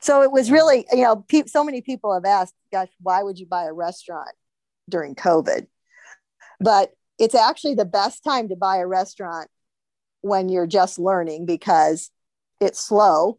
so 0.00 0.22
it 0.22 0.32
was 0.32 0.50
really 0.50 0.86
you 0.92 1.02
know 1.02 1.16
pe- 1.28 1.46
so 1.46 1.64
many 1.64 1.80
people 1.80 2.12
have 2.14 2.24
asked 2.24 2.54
gosh 2.72 2.88
why 3.00 3.22
would 3.22 3.38
you 3.38 3.46
buy 3.46 3.64
a 3.64 3.72
restaurant 3.72 4.30
during 4.88 5.14
covid 5.14 5.66
but 6.60 6.92
it's 7.18 7.34
actually 7.34 7.74
the 7.74 7.84
best 7.84 8.24
time 8.24 8.48
to 8.48 8.56
buy 8.56 8.78
a 8.78 8.86
restaurant 8.86 9.48
when 10.22 10.48
you're 10.48 10.66
just 10.66 10.98
learning 10.98 11.46
because 11.46 12.10
it's 12.60 12.80
slow 12.80 13.38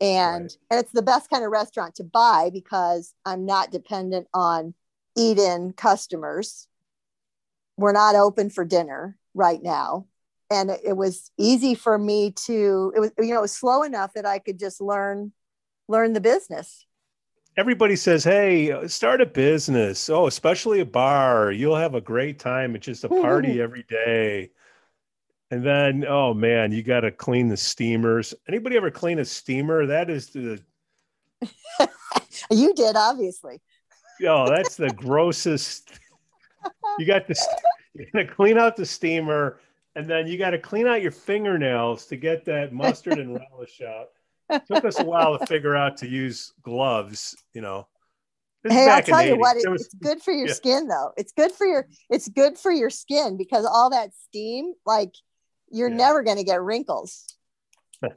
and 0.00 0.42
Right. 0.42 0.56
and 0.70 0.80
it's 0.80 0.92
the 0.92 1.02
best 1.02 1.28
kind 1.30 1.44
of 1.44 1.50
restaurant 1.50 1.96
to 1.96 2.04
buy 2.04 2.50
because 2.52 3.14
I'm 3.24 3.44
not 3.46 3.70
dependent 3.72 4.28
on 4.32 4.74
eat-in 5.16 5.72
customers. 5.72 6.68
We're 7.76 7.92
not 7.92 8.14
open 8.14 8.50
for 8.50 8.64
dinner 8.64 9.16
right 9.34 9.62
now. 9.62 10.06
And 10.50 10.70
it, 10.70 10.80
it 10.84 10.96
was 10.96 11.30
easy 11.36 11.74
for 11.74 11.98
me 11.98 12.32
to 12.46 12.92
it 12.96 13.00
was 13.00 13.10
you 13.18 13.32
know 13.32 13.38
it 13.38 13.42
was 13.42 13.56
slow 13.56 13.82
enough 13.82 14.12
that 14.14 14.26
I 14.26 14.38
could 14.38 14.58
just 14.58 14.80
learn 14.80 15.32
learn 15.88 16.12
the 16.12 16.20
business. 16.20 16.84
Everybody 17.56 17.96
says, 17.96 18.22
"Hey, 18.22 18.86
start 18.86 19.20
a 19.20 19.26
business. 19.26 20.08
Oh, 20.08 20.26
especially 20.26 20.80
a 20.80 20.86
bar. 20.86 21.50
You'll 21.50 21.76
have 21.76 21.94
a 21.94 22.00
great 22.00 22.38
time. 22.38 22.76
It's 22.76 22.86
just 22.86 23.04
a 23.04 23.08
party 23.08 23.60
every 23.60 23.84
day." 23.88 24.50
And 25.50 25.64
then, 25.64 26.04
oh 26.06 26.34
man, 26.34 26.72
you 26.72 26.82
got 26.82 27.00
to 27.00 27.10
clean 27.10 27.48
the 27.48 27.56
steamers. 27.56 28.34
Anybody 28.46 28.76
ever 28.76 28.90
clean 28.90 29.18
a 29.18 29.24
steamer? 29.24 29.86
That 29.86 30.10
is 30.10 30.28
the 30.28 30.60
you 32.50 32.74
did, 32.74 32.96
obviously. 32.96 33.60
oh, 34.26 34.48
that's 34.48 34.76
the 34.76 34.90
grossest. 34.90 35.90
You 36.98 37.06
got 37.06 37.26
this. 37.26 37.46
You're 37.94 38.06
gonna 38.12 38.26
clean 38.26 38.58
out 38.58 38.76
the 38.76 38.86
steamer, 38.86 39.60
and 39.94 40.06
then 40.06 40.26
you 40.26 40.38
got 40.38 40.50
to 40.50 40.58
clean 40.58 40.86
out 40.86 41.02
your 41.02 41.12
fingernails 41.12 42.06
to 42.06 42.16
get 42.16 42.44
that 42.44 42.72
mustard 42.72 43.18
and 43.18 43.40
relish 43.52 43.80
out. 43.80 44.10
Took 44.66 44.84
us 44.84 44.98
a 44.98 45.04
while 45.04 45.38
to 45.38 45.46
figure 45.46 45.76
out 45.76 45.96
to 45.98 46.08
use 46.08 46.52
gloves. 46.62 47.36
You 47.54 47.60
know. 47.62 47.86
This 48.64 48.72
Hey, 48.72 48.88
I'll 48.90 49.02
tell 49.02 49.24
you 49.24 49.36
80s. 49.36 49.38
what, 49.38 49.56
it, 49.56 49.68
was, 49.68 49.84
it's 49.86 49.94
good 49.94 50.20
for 50.20 50.32
your 50.32 50.48
yeah. 50.48 50.52
skin 50.54 50.88
though. 50.88 51.12
It's 51.16 51.32
good 51.32 51.52
for 51.52 51.66
your 51.66 51.86
it's 52.10 52.28
good 52.28 52.58
for 52.58 52.72
your 52.72 52.90
skin 52.90 53.36
because 53.36 53.64
all 53.64 53.90
that 53.90 54.10
steam, 54.28 54.72
like 54.84 55.12
you're 55.70 55.90
Yeah. 55.90 55.96
never 55.96 56.22
gonna 56.22 56.44
get 56.44 56.60
wrinkles. 56.62 57.36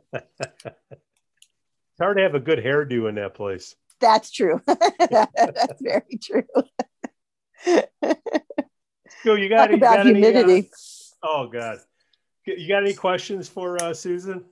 It's 1.93 2.00
hard 2.00 2.17
to 2.17 2.23
have 2.23 2.33
a 2.35 2.39
good 2.39 2.57
hairdo 2.57 3.07
in 3.09 3.15
that 3.15 3.35
place. 3.35 3.75
That's 4.00 4.31
true. 4.31 4.59
That's 4.67 5.79
very 5.81 6.17
true. 6.23 6.45
Go, 9.23 9.35
you 9.35 9.50
got, 9.50 9.67
Talk 9.67 9.69
you 9.71 9.75
about 9.77 9.97
got 9.97 10.07
any, 10.07 10.11
uh, 10.11 10.13
humidity. 10.31 10.71
oh 11.21 11.47
God, 11.47 11.77
you 12.45 12.67
got 12.67 12.81
any 12.81 12.95
questions 12.95 13.47
for 13.47 13.79
uh, 13.83 13.93
Susan? 13.93 14.43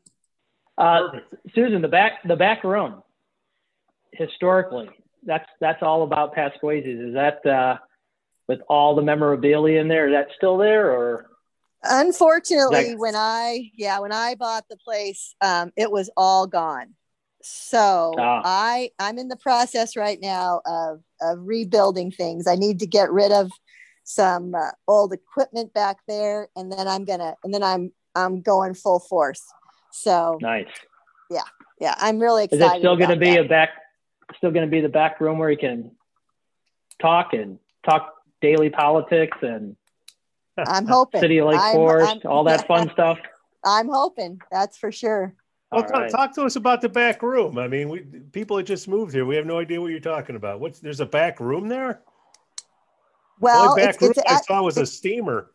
Uh, 0.79 1.09
Perfect. 1.11 1.35
Susan, 1.53 1.81
the 1.81 1.87
back 1.87 2.13
the 2.27 2.35
back 2.35 2.63
room, 2.63 3.03
historically, 4.13 4.89
that's 5.25 5.47
that's 5.59 5.83
all 5.83 6.03
about 6.03 6.33
Pasquesi's. 6.35 7.09
Is 7.09 7.13
that 7.13 7.45
uh, 7.45 7.77
with 8.47 8.61
all 8.69 8.95
the 8.95 9.01
memorabilia 9.01 9.79
in 9.81 9.87
there? 9.89 10.07
Is 10.07 10.13
that 10.13 10.29
still 10.37 10.57
there, 10.57 10.89
or 10.91 11.29
Unfortunately, 11.83 12.91
Like- 12.91 12.99
when 12.99 13.15
I 13.15 13.71
yeah, 13.75 13.99
when 13.99 14.11
I 14.11 14.35
bought 14.35 14.65
the 14.69 14.77
place, 14.77 15.35
um, 15.41 15.71
it 15.77 15.91
was 15.91 16.09
all 16.17 16.47
gone. 16.47 16.95
So 17.41 18.13
Ah. 18.17 18.41
I 18.43 18.91
I'm 18.99 19.17
in 19.17 19.27
the 19.29 19.37
process 19.37 19.95
right 19.95 20.19
now 20.21 20.61
of 20.65 21.01
of 21.21 21.39
rebuilding 21.41 22.11
things. 22.11 22.47
I 22.47 22.55
need 22.55 22.79
to 22.79 22.87
get 22.87 23.11
rid 23.11 23.31
of 23.31 23.51
some 24.03 24.55
uh, 24.55 24.71
old 24.87 25.13
equipment 25.13 25.73
back 25.73 25.97
there, 26.07 26.49
and 26.55 26.71
then 26.71 26.87
I'm 26.87 27.05
gonna 27.05 27.35
and 27.43 27.53
then 27.53 27.63
I'm 27.63 27.93
I'm 28.15 28.41
going 28.41 28.73
full 28.73 28.99
force. 28.99 29.41
So 29.91 30.37
nice? 30.41 30.67
yeah, 31.29 31.41
yeah, 31.79 31.95
I'm 31.97 32.19
really 32.19 32.45
excited. 32.45 32.61
Is 32.61 32.65
excited. 32.65 32.77
it 32.77 32.81
still 32.81 32.95
going 32.97 33.09
to 33.09 33.15
be 33.15 33.31
that. 33.31 33.45
a 33.45 33.49
back? 33.49 33.69
Still 34.37 34.51
going 34.51 34.65
to 34.65 34.71
be 34.71 34.81
the 34.81 34.89
back 34.89 35.19
room 35.19 35.39
where 35.39 35.49
you 35.49 35.57
can 35.57 35.91
talk 37.01 37.33
and 37.33 37.57
talk 37.83 38.13
daily 38.41 38.69
politics 38.69 39.37
and 39.41 39.75
I'm 40.67 40.85
hoping. 40.85 41.21
City 41.21 41.39
of 41.39 41.47
Lake 41.47 41.59
I'm- 41.59 41.75
Forest, 41.75 42.09
I'm- 42.09 42.21
all 42.25 42.43
that 42.45 42.67
fun 42.67 42.89
stuff. 42.93 43.19
I'm 43.65 43.89
hoping. 43.89 44.39
That's 44.51 44.77
for 44.77 44.91
sure. 44.91 45.35
Well, 45.71 45.83
talk, 45.83 45.91
right. 45.91 46.09
talk 46.11 46.33
to 46.35 46.43
us 46.43 46.55
about 46.55 46.81
the 46.81 46.89
back 46.89 47.21
room. 47.21 47.57
I 47.59 47.67
mean, 47.67 47.89
we 47.89 47.99
people 48.31 48.57
that 48.57 48.63
just 48.63 48.87
moved 48.87 49.13
here. 49.13 49.25
We 49.25 49.35
have 49.35 49.45
no 49.45 49.59
idea 49.59 49.79
what 49.79 49.91
you're 49.91 49.99
talking 49.99 50.35
about. 50.35 50.59
What's 50.59 50.79
there's 50.79 50.99
a 50.99 51.05
back 51.05 51.39
room 51.39 51.67
there? 51.67 52.01
Well, 53.39 53.71
Only 53.71 53.83
back 53.83 53.95
it's, 53.95 54.01
room 54.01 54.11
it's, 54.11 54.31
I 54.31 54.41
saw 54.41 54.63
was 54.63 54.77
a 54.77 54.85
steamer. 54.85 55.51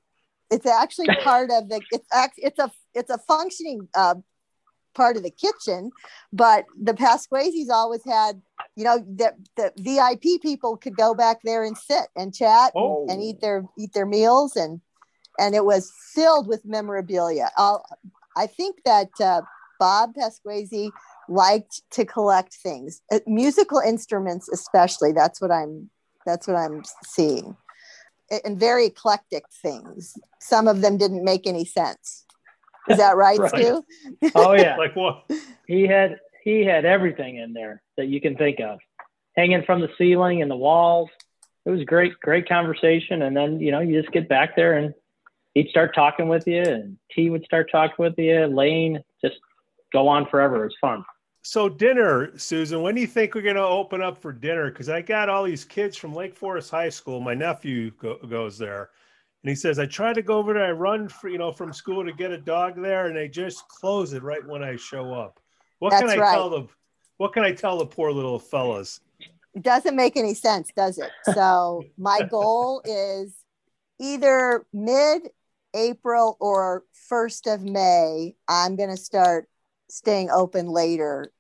It's 0.51 0.67
actually 0.67 1.09
part 1.23 1.51
of 1.51 1.69
the 1.69 1.81
it's 1.91 2.07
act 2.13 2.35
it's 2.39 2.59
a 2.59 2.71
it's 2.95 3.11
a 3.11 3.19
functioning 3.19 3.89
uh, 3.95 4.17
part 4.95 5.17
of 5.17 5.23
the 5.23 5.31
kitchen 5.31 5.91
but 6.33 6.65
the 6.81 6.95
pasquesis 6.95 7.69
always 7.71 8.05
had 8.05 8.41
you 8.77 8.85
know 8.85 8.99
the, 8.99 9.33
the 9.57 9.73
vip 9.79 10.41
people 10.43 10.77
could 10.77 10.97
go 10.97 11.15
back 11.15 11.39
there 11.45 11.65
and 11.65 11.77
sit 11.77 12.07
and 12.17 12.35
chat 12.35 12.73
and- 12.75 12.85
Oh. 12.85 13.07
and, 13.09 13.21
eat 13.23 13.41
their 13.41 13.65
eat 13.77 13.93
their 13.93 14.07
meals 14.07 14.55
and 14.57 14.81
and 15.39 15.55
it 15.57 15.65
was 15.65 15.93
filled 16.15 16.47
with 16.47 16.65
memorabilia. 16.65 17.51
I'll, 17.57 17.85
i 18.37 18.47
think 18.47 18.79
that 18.85 19.09
uh, 19.21 19.43
bob 19.81 20.15
pasquesi 20.15 20.91
liked 21.29 21.83
to 21.91 22.05
collect 22.05 22.55
things 22.63 23.01
uh, 23.11 23.19
musical 23.27 23.81
instruments 23.81 24.49
especially. 24.49 25.13
That's 25.13 25.41
what 25.41 25.51
i'm 25.51 25.91
that's 26.27 26.47
what 26.47 26.57
i'm 26.57 26.83
seeing 27.05 27.57
and 28.45 28.59
very 28.59 28.87
eclectic 28.87 29.45
things. 29.63 30.15
Some 30.41 30.69
of 30.69 30.81
them 30.81 30.97
didn't 30.97 31.25
make 31.25 31.47
any 31.47 31.65
sense. 31.65 32.25
Is 32.89 32.99
that 32.99 33.17
right, 33.17 33.39
Right. 33.39 33.51
Stu? 33.51 33.85
Oh 34.35 34.53
yeah, 34.53 34.77
Like 34.79 34.95
what? 34.95 35.25
he 35.67 35.87
had 35.87 36.19
he 36.43 36.65
had 36.65 36.85
everything 36.85 37.37
in 37.37 37.53
there 37.55 37.83
that 37.97 38.07
you 38.09 38.21
can 38.21 38.37
think 38.37 38.61
of, 38.61 38.79
hanging 39.37 39.65
from 39.65 39.81
the 39.81 39.89
ceiling 39.97 40.43
and 40.43 40.51
the 40.51 40.57
walls. 40.57 41.09
It 41.65 41.71
was 41.71 41.83
great, 41.85 42.13
great 42.21 42.47
conversation. 42.47 43.23
And 43.23 43.35
then 43.37 43.61
you 43.61 43.71
know 43.73 43.81
you 43.81 44.01
just 44.01 44.13
get 44.13 44.29
back 44.29 44.55
there 44.55 44.77
and 44.77 44.93
he'd 45.55 45.69
start 45.71 45.95
talking 45.95 46.29
with 46.29 46.47
you, 46.47 46.61
and 46.63 46.99
T 47.13 47.31
would 47.31 47.45
start 47.45 47.71
talking 47.73 47.97
with 47.99 48.19
you. 48.19 48.47
Lane 48.47 49.03
just 49.25 49.37
go 49.93 50.09
on 50.09 50.27
forever. 50.27 50.67
It's 50.67 50.77
fun. 50.81 51.05
So 51.47 51.69
dinner, 51.69 52.37
Susan. 52.39 52.81
When 52.81 52.95
do 52.95 53.03
you 53.03 53.07
think 53.07 53.35
we're 53.35 53.43
going 53.43 53.57
to 53.57 53.63
open 53.63 54.01
up 54.01 54.17
for 54.17 54.33
dinner? 54.33 54.71
Because 54.71 54.89
I 54.89 55.03
got 55.03 55.29
all 55.29 55.45
these 55.45 55.63
kids 55.63 55.95
from 55.95 56.15
Lake 56.15 56.35
Forest 56.35 56.71
High 56.71 56.89
School. 56.89 57.21
My 57.21 57.35
nephew 57.35 57.91
go, 58.01 58.17
goes 58.17 58.57
there, 58.57 58.89
and 59.43 59.51
he 59.51 59.55
says 59.55 59.79
I 59.79 59.85
try 59.85 60.15
to 60.15 60.23
go 60.23 60.39
over 60.39 60.55
there. 60.55 60.65
I 60.65 60.71
run 60.71 61.07
for 61.07 61.29
you 61.29 61.37
know 61.37 61.53
from 61.53 61.75
school 61.75 62.03
to 62.03 62.15
get 62.15 62.31
a 62.31 62.39
dog 62.39 62.81
there, 62.81 63.09
and 63.09 63.17
they 63.17 63.29
just 63.29 63.69
close 63.69 64.15
it 64.15 64.23
right 64.23 64.45
when 64.47 64.65
I 64.65 64.77
show 64.77 65.13
up. 65.13 65.39
What 65.81 65.93
can 65.93 66.09
I 66.09 66.17
right. 66.17 66.33
tell 66.33 66.49
them? 66.49 66.71
What 67.19 67.35
can 67.35 67.43
I 67.43 67.53
tell 67.53 67.77
the 67.77 67.87
poor 67.87 68.11
little 68.11 68.39
fellas? 68.39 69.01
It 69.53 69.63
doesn't 69.63 69.95
make 69.95 70.17
any 70.17 70.33
sense, 70.33 70.71
does 70.75 70.97
it? 70.97 71.11
So 71.35 71.85
my 71.99 72.23
goal 72.23 72.81
is 72.87 73.35
either 74.01 74.65
mid 74.73 75.29
April 75.75 76.39
or 76.41 76.85
first 77.07 77.47
of 77.47 77.63
May. 77.63 78.35
I'm 78.49 78.77
going 78.77 78.91
to 78.91 78.97
start 78.97 79.47
staying 79.91 80.31
open 80.31 80.69
later 80.69 81.31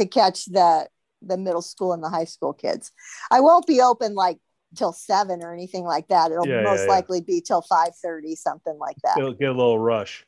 to 0.00 0.06
catch 0.06 0.46
the 0.46 0.88
the 1.22 1.36
middle 1.36 1.62
school 1.62 1.92
and 1.92 2.02
the 2.02 2.08
high 2.08 2.24
school 2.24 2.52
kids. 2.52 2.90
I 3.30 3.40
won't 3.40 3.66
be 3.66 3.80
open 3.80 4.14
like 4.14 4.38
till 4.74 4.92
seven 4.92 5.42
or 5.42 5.52
anything 5.52 5.84
like 5.84 6.08
that. 6.08 6.32
It'll 6.32 6.46
Yeah, 6.46 6.56
yeah, 6.58 6.62
most 6.62 6.82
yeah. 6.84 6.86
likely 6.90 7.20
be 7.20 7.40
till 7.40 7.60
five 7.62 7.90
thirty, 8.02 8.34
something 8.36 8.78
like 8.78 8.96
that. 9.04 9.16
Get, 9.16 9.38
get 9.38 9.48
a 9.50 9.52
little 9.52 9.78
rush. 9.78 10.26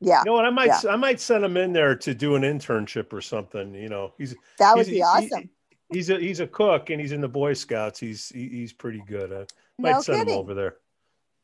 Yeah, 0.00 0.18
You 0.20 0.24
know 0.26 0.32
what? 0.34 0.44
I 0.44 0.50
might 0.50 0.66
Yeah. 0.66 0.90
I 0.90 0.96
might 0.96 1.18
send 1.20 1.44
him 1.44 1.56
in 1.56 1.72
there 1.72 1.96
to 1.96 2.14
do 2.14 2.34
an 2.34 2.42
internship 2.42 3.12
or 3.12 3.22
something. 3.22 3.74
You 3.74 3.88
know, 3.88 4.12
he's 4.18 4.34
that 4.58 4.76
would 4.76 4.86
he's- 4.86 4.94
be 4.94 4.96
he- 4.96 5.02
awesome. 5.32 5.50
he's 5.90 6.10
a 6.10 6.18
he's 6.18 6.40
a 6.40 6.46
cook 6.46 6.90
and 6.90 7.00
he's 7.00 7.12
in 7.12 7.20
the 7.22 7.28
Boy 7.28 7.54
Scouts. 7.54 7.98
He's 8.00 8.28
he, 8.28 8.48
he's 8.48 8.72
pretty 8.72 9.02
good. 9.06 9.32
I 9.32 9.46
might 9.78 9.92
No 9.92 10.00
send 10.02 10.28
him 10.28 10.36
over 10.36 10.52
there. 10.54 10.76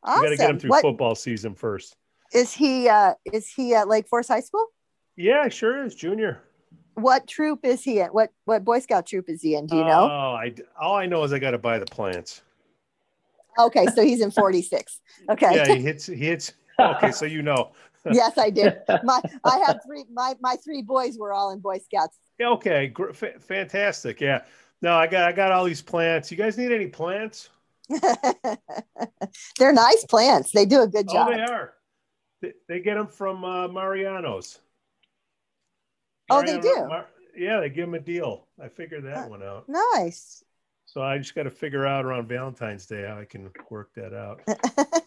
We 0.05 0.11
Awesome. 0.13 0.23
got 0.25 0.29
to 0.31 0.37
get 0.37 0.51
him 0.51 0.59
through 0.59 0.71
what 0.71 0.83
football 0.83 1.15
season 1.15 1.55
first. 1.55 1.95
is 2.35 2.53
he? 2.53 2.89
Uh, 2.89 3.15
is 3.33 3.49
he 3.49 3.75
at 3.75 3.89
Lake 3.89 4.09
Forest 4.09 4.29
High 4.31 4.41
School? 4.41 4.67
Yeah, 5.17 5.49
sure 5.49 5.85
is 5.85 5.95
junior. 5.95 6.43
What 7.01 7.27
troop 7.27 7.61
is 7.65 7.83
he 7.83 8.01
in? 8.01 8.09
What 8.09 8.33
what 8.45 8.65
Boy 8.65 8.81
Scout 8.81 9.07
troop 9.07 9.29
is 9.29 9.43
he 9.43 9.55
in? 9.55 9.67
Do 9.67 9.77
you 9.77 9.85
know? 9.85 10.09
Oh, 10.11 10.35
I 10.35 10.55
all 10.81 10.95
I 10.95 11.07
know 11.07 11.23
is 11.25 11.33
I 11.33 11.39
got 11.39 11.53
to 11.53 11.59
buy 11.59 11.79
the 11.79 11.87
plants. 11.87 12.43
Okay, 13.59 13.87
so 13.95 14.05
he's 14.05 14.21
in 14.21 14.31
46. 14.31 15.01
Okay. 15.31 15.55
Yeah, 15.55 15.75
he 15.75 15.81
hits 15.81 16.07
he 16.07 16.17
hits. 16.17 16.53
Okay, 16.79 17.13
so 17.13 17.27
you 17.27 17.43
know. 17.43 17.73
yes, 18.11 18.39
I 18.39 18.51
did. 18.51 18.79
My 19.05 19.21
I 19.45 19.59
had 19.67 19.81
three 19.85 20.05
my 20.13 20.35
my 20.41 20.57
three 20.57 20.83
boys 20.83 21.19
were 21.19 21.33
all 21.33 21.51
in 21.51 21.59
Boy 21.61 21.79
Scouts. 21.79 22.17
Yeah, 22.39 22.51
okay, 22.51 22.93
fa- 23.13 23.39
fantastic. 23.39 24.21
Yeah. 24.21 24.43
No, 24.83 24.95
I 24.95 25.07
got 25.07 25.29
I 25.29 25.33
got 25.33 25.53
all 25.53 25.65
these 25.65 25.83
plants. 25.83 26.31
You 26.31 26.39
guys 26.39 26.57
need 26.57 26.73
any 26.73 26.87
plants? 26.87 27.51
They're 29.59 29.73
nice 29.73 30.05
plants. 30.09 30.53
They 30.53 30.65
do 30.65 30.81
a 30.83 30.87
good 30.87 31.09
job. 31.09 31.29
Oh, 31.31 31.37
they 31.37 31.43
are. 31.43 31.75
They, 32.41 32.53
they 32.69 32.81
get 32.81 32.95
them 32.95 33.09
from 33.09 33.45
uh, 33.45 33.69
Mariano's. 33.69 34.61
Oh, 36.31 36.43
they 36.43 36.59
do? 36.61 36.87
Mar- 36.89 37.09
yeah, 37.37 37.61
they 37.61 37.69
give 37.71 37.87
them 37.87 37.95
a 37.95 38.01
deal. 38.01 38.47
I 38.63 38.69
figured 38.69 39.05
that 39.05 39.27
Uh, 39.27 39.29
one 39.29 39.43
out. 39.43 39.69
nice. 39.69 40.45
So 40.87 41.03
I 41.03 41.19
just 41.19 41.35
got 41.35 41.45
to 41.45 41.51
figure 41.51 41.87
out 41.87 42.05
around 42.05 42.29
Valentine's 42.29 42.87
Day 42.87 43.07
how 43.07 43.19
I 43.19 43.25
can 43.25 43.51
work 43.71 43.95
that 43.95 44.13
out. 44.13 44.41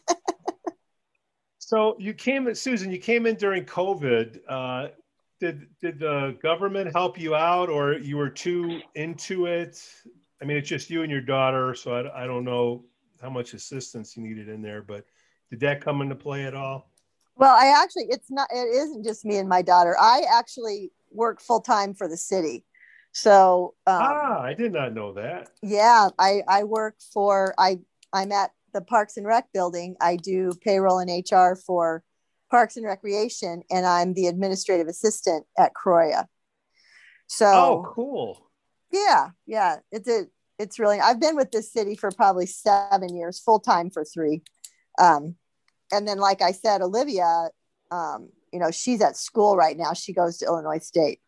so 1.57 1.95
you 1.99 2.13
came 2.13 2.47
in, 2.47 2.55
Susan. 2.55 2.91
You 2.91 2.99
came 2.99 3.25
in 3.25 3.35
during 3.35 3.65
COVID. 3.65 4.39
Uh, 4.47 4.87
did 5.39 5.67
did 5.81 5.99
the 5.99 6.37
government 6.41 6.91
help 6.93 7.19
you 7.19 7.35
out, 7.35 7.69
or 7.69 7.93
you 7.93 8.15
were 8.17 8.29
too 8.29 8.79
into 8.95 9.45
it? 9.45 9.83
I 10.41 10.45
mean, 10.45 10.57
it's 10.57 10.69
just 10.69 10.89
you 10.89 11.01
and 11.01 11.11
your 11.11 11.21
daughter, 11.21 11.73
so 11.75 11.93
I, 11.93 12.23
I 12.23 12.27
don't 12.27 12.45
know 12.45 12.85
how 13.21 13.29
much 13.29 13.53
assistance 13.53 14.15
you 14.15 14.23
needed 14.23 14.47
in 14.47 14.61
there. 14.61 14.81
But 14.81 15.05
did 15.49 15.59
that 15.61 15.81
come 15.81 16.01
into 16.01 16.15
play 16.15 16.45
at 16.45 16.53
all? 16.55 16.89
Well, 17.35 17.55
I 17.55 17.67
actually 17.83 18.05
it's 18.09 18.31
not 18.31 18.47
it 18.53 18.73
isn't 18.73 19.03
just 19.03 19.25
me 19.25 19.37
and 19.37 19.49
my 19.49 19.61
daughter. 19.61 19.97
I 19.99 20.21
actually 20.31 20.91
work 21.13 21.41
full 21.41 21.61
time 21.61 21.93
for 21.93 22.07
the 22.07 22.17
city. 22.17 22.65
So 23.11 23.75
um, 23.85 24.01
ah, 24.01 24.41
I 24.41 24.53
did 24.53 24.73
not 24.73 24.93
know 24.93 25.13
that. 25.13 25.51
yeah, 25.61 26.09
I 26.17 26.41
I 26.47 26.63
work 26.63 26.95
for 27.13 27.53
I 27.57 27.79
I'm 28.11 28.31
at 28.31 28.51
the 28.73 28.81
Parks 28.81 29.17
and 29.17 29.25
Rec 29.27 29.51
building. 29.53 29.95
I 30.01 30.15
do 30.15 30.51
payroll 30.61 30.99
and 30.99 31.09
HR 31.09 31.55
for 31.55 32.03
Parks 32.49 32.75
and 32.77 32.85
Recreation, 32.85 33.63
and 33.69 33.85
I'm 33.85 34.13
the 34.13 34.27
administrative 34.27 34.87
assistant 34.87 35.45
at 35.57 35.73
Croya. 35.73 36.25
So 37.27 37.45
Oh, 37.45 37.93
cool. 37.93 38.49
yeah, 38.91 39.29
yeah, 39.45 39.77
it's 39.91 40.07
a 40.09 40.25
it's 40.59 40.79
really. 40.79 40.99
I've 40.99 41.19
been 41.19 41.35
with 41.35 41.51
this 41.51 41.71
city 41.71 41.95
for 41.95 42.11
probably 42.11 42.45
seven 42.45 43.15
years, 43.15 43.39
full 43.39 43.59
time 43.59 43.89
for 43.89 44.03
three. 44.03 44.43
Um, 44.99 45.35
and 45.91 46.07
then, 46.07 46.17
like 46.19 46.41
I 46.41 46.51
said, 46.51 46.81
Olivia, 46.81 47.49
um, 47.91 48.29
you 48.53 48.59
know, 48.59 48.71
she's 48.71 49.01
at 49.01 49.17
school 49.17 49.57
right 49.57 49.77
now. 49.77 49.93
She 49.93 50.13
goes 50.13 50.37
to 50.37 50.45
Illinois 50.45 50.79
State. 50.79 51.19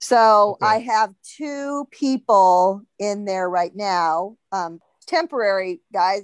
So 0.00 0.50
Okay. 0.62 0.66
I 0.66 0.78
have 0.80 1.12
two 1.24 1.86
people 1.90 2.82
in 2.98 3.24
there 3.24 3.48
right 3.50 3.74
now, 3.74 4.36
um, 4.52 4.80
temporary 5.06 5.80
guys, 5.92 6.22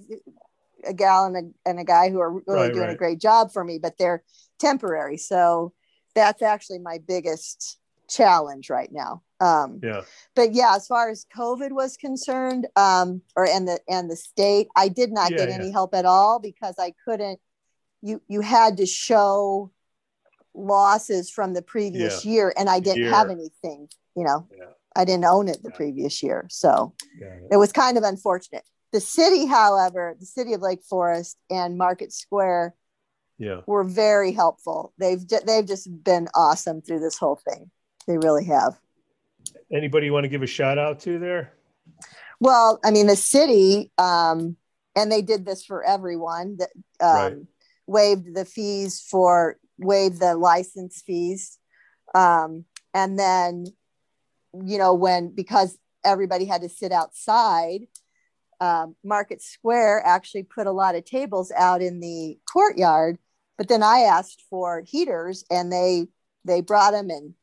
a 0.86 0.94
gal 0.94 1.24
and 1.26 1.36
a, 1.36 1.68
and 1.68 1.80
a 1.80 1.84
guy 1.84 2.10
who 2.10 2.20
are 2.20 2.32
really 2.32 2.44
Right, 2.46 2.72
doing 2.72 2.90
a 2.90 2.94
great 2.94 3.20
job 3.20 3.52
for 3.52 3.64
me, 3.64 3.78
but 3.78 3.98
they're 3.98 4.22
temporary. 4.60 5.16
So 5.16 5.72
that's 6.14 6.42
actually 6.42 6.78
my 6.78 6.98
biggest 7.06 7.78
challenge 8.08 8.70
right 8.70 8.92
now. 8.92 9.22
Um, 9.40 9.80
Yeah. 9.82 10.02
but 10.36 10.52
yeah, 10.52 10.74
as 10.76 10.86
far 10.86 11.10
as 11.10 11.26
COVID 11.36 11.72
was 11.72 11.96
concerned, 11.96 12.68
um, 12.76 13.22
or 13.34 13.46
and 13.46 13.66
the 13.66 13.80
and 13.88 14.10
the 14.10 14.16
state, 14.16 14.68
I 14.76 14.88
did 14.88 15.10
not 15.12 15.30
Yeah, 15.32 15.38
get 15.38 15.48
yeah. 15.48 15.54
any 15.56 15.70
help 15.72 15.94
at 15.94 16.04
all 16.04 16.38
because 16.38 16.76
I 16.78 16.92
couldn't. 17.04 17.40
You 18.02 18.22
you 18.28 18.40
had 18.40 18.76
to 18.76 18.86
show 18.86 19.72
losses 20.54 21.30
from 21.30 21.52
the 21.54 21.62
previous 21.62 22.24
year, 22.24 22.52
and 22.56 22.68
I 22.68 22.80
didn't 22.80 23.10
have 23.12 23.30
anything. 23.30 23.88
You 24.16 24.24
know, 24.24 24.46
Yeah. 24.56 24.64
I 24.96 25.04
didn't 25.04 25.24
own 25.24 25.48
it 25.48 25.62
the 25.62 25.70
Yeah. 25.70 25.76
previous 25.76 26.22
year, 26.22 26.46
so 26.48 26.94
it. 27.20 27.48
it 27.52 27.56
was 27.56 27.72
kind 27.72 27.98
of 27.98 28.04
unfortunate. 28.04 28.64
The 28.92 29.00
city, 29.00 29.46
however, 29.46 30.16
the 30.18 30.26
city 30.26 30.52
of 30.52 30.62
Lake 30.62 30.84
Forest 30.84 31.36
and 31.50 31.76
Market 31.76 32.12
Square 32.12 32.74
Yeah. 33.38 33.62
were 33.66 33.82
very 33.82 34.30
helpful. 34.30 34.92
They've 34.98 35.26
they've 35.46 35.66
just 35.66 35.88
been 36.04 36.28
awesome 36.34 36.80
through 36.80 37.00
this 37.00 37.18
whole 37.18 37.36
thing. 37.48 37.70
They 38.06 38.18
really 38.18 38.44
have. 38.44 38.78
Anybody 39.72 40.06
you 40.06 40.12
want 40.12 40.24
to 40.24 40.28
give 40.28 40.42
a 40.42 40.46
shout 40.46 40.78
out 40.78 41.00
to 41.00 41.18
there? 41.18 41.52
Well, 42.40 42.78
I 42.84 42.90
mean, 42.90 43.06
the 43.06 43.16
city, 43.16 43.90
um, 43.98 44.56
and 44.94 45.10
they 45.10 45.22
did 45.22 45.44
this 45.44 45.64
for 45.64 45.82
everyone 45.82 46.58
that 46.58 46.70
um, 47.00 47.16
Right. 47.16 47.36
waived 47.86 48.34
the 48.34 48.44
fees 48.44 49.00
for 49.00 49.58
waived 49.78 50.20
the 50.20 50.36
license 50.36 51.02
fees, 51.06 51.58
um, 52.14 52.64
and 52.92 53.18
then 53.18 53.66
you 54.52 54.78
know 54.78 54.94
when 54.94 55.34
because 55.34 55.78
everybody 56.04 56.44
had 56.44 56.62
to 56.62 56.68
sit 56.68 56.92
outside, 56.92 57.80
um, 58.60 58.94
Market 59.04 59.42
Square 59.42 60.02
actually 60.04 60.42
put 60.44 60.66
a 60.66 60.72
lot 60.72 60.94
of 60.94 61.04
tables 61.04 61.52
out 61.56 61.82
in 61.82 62.00
the 62.00 62.38
courtyard. 62.50 63.18
But 63.56 63.68
then 63.68 63.82
I 63.82 64.00
asked 64.00 64.42
for 64.50 64.82
heaters, 64.86 65.44
and 65.50 65.72
they 65.72 66.08
they 66.44 66.60
brought 66.60 66.92
them, 66.92 67.10
and 67.10 67.34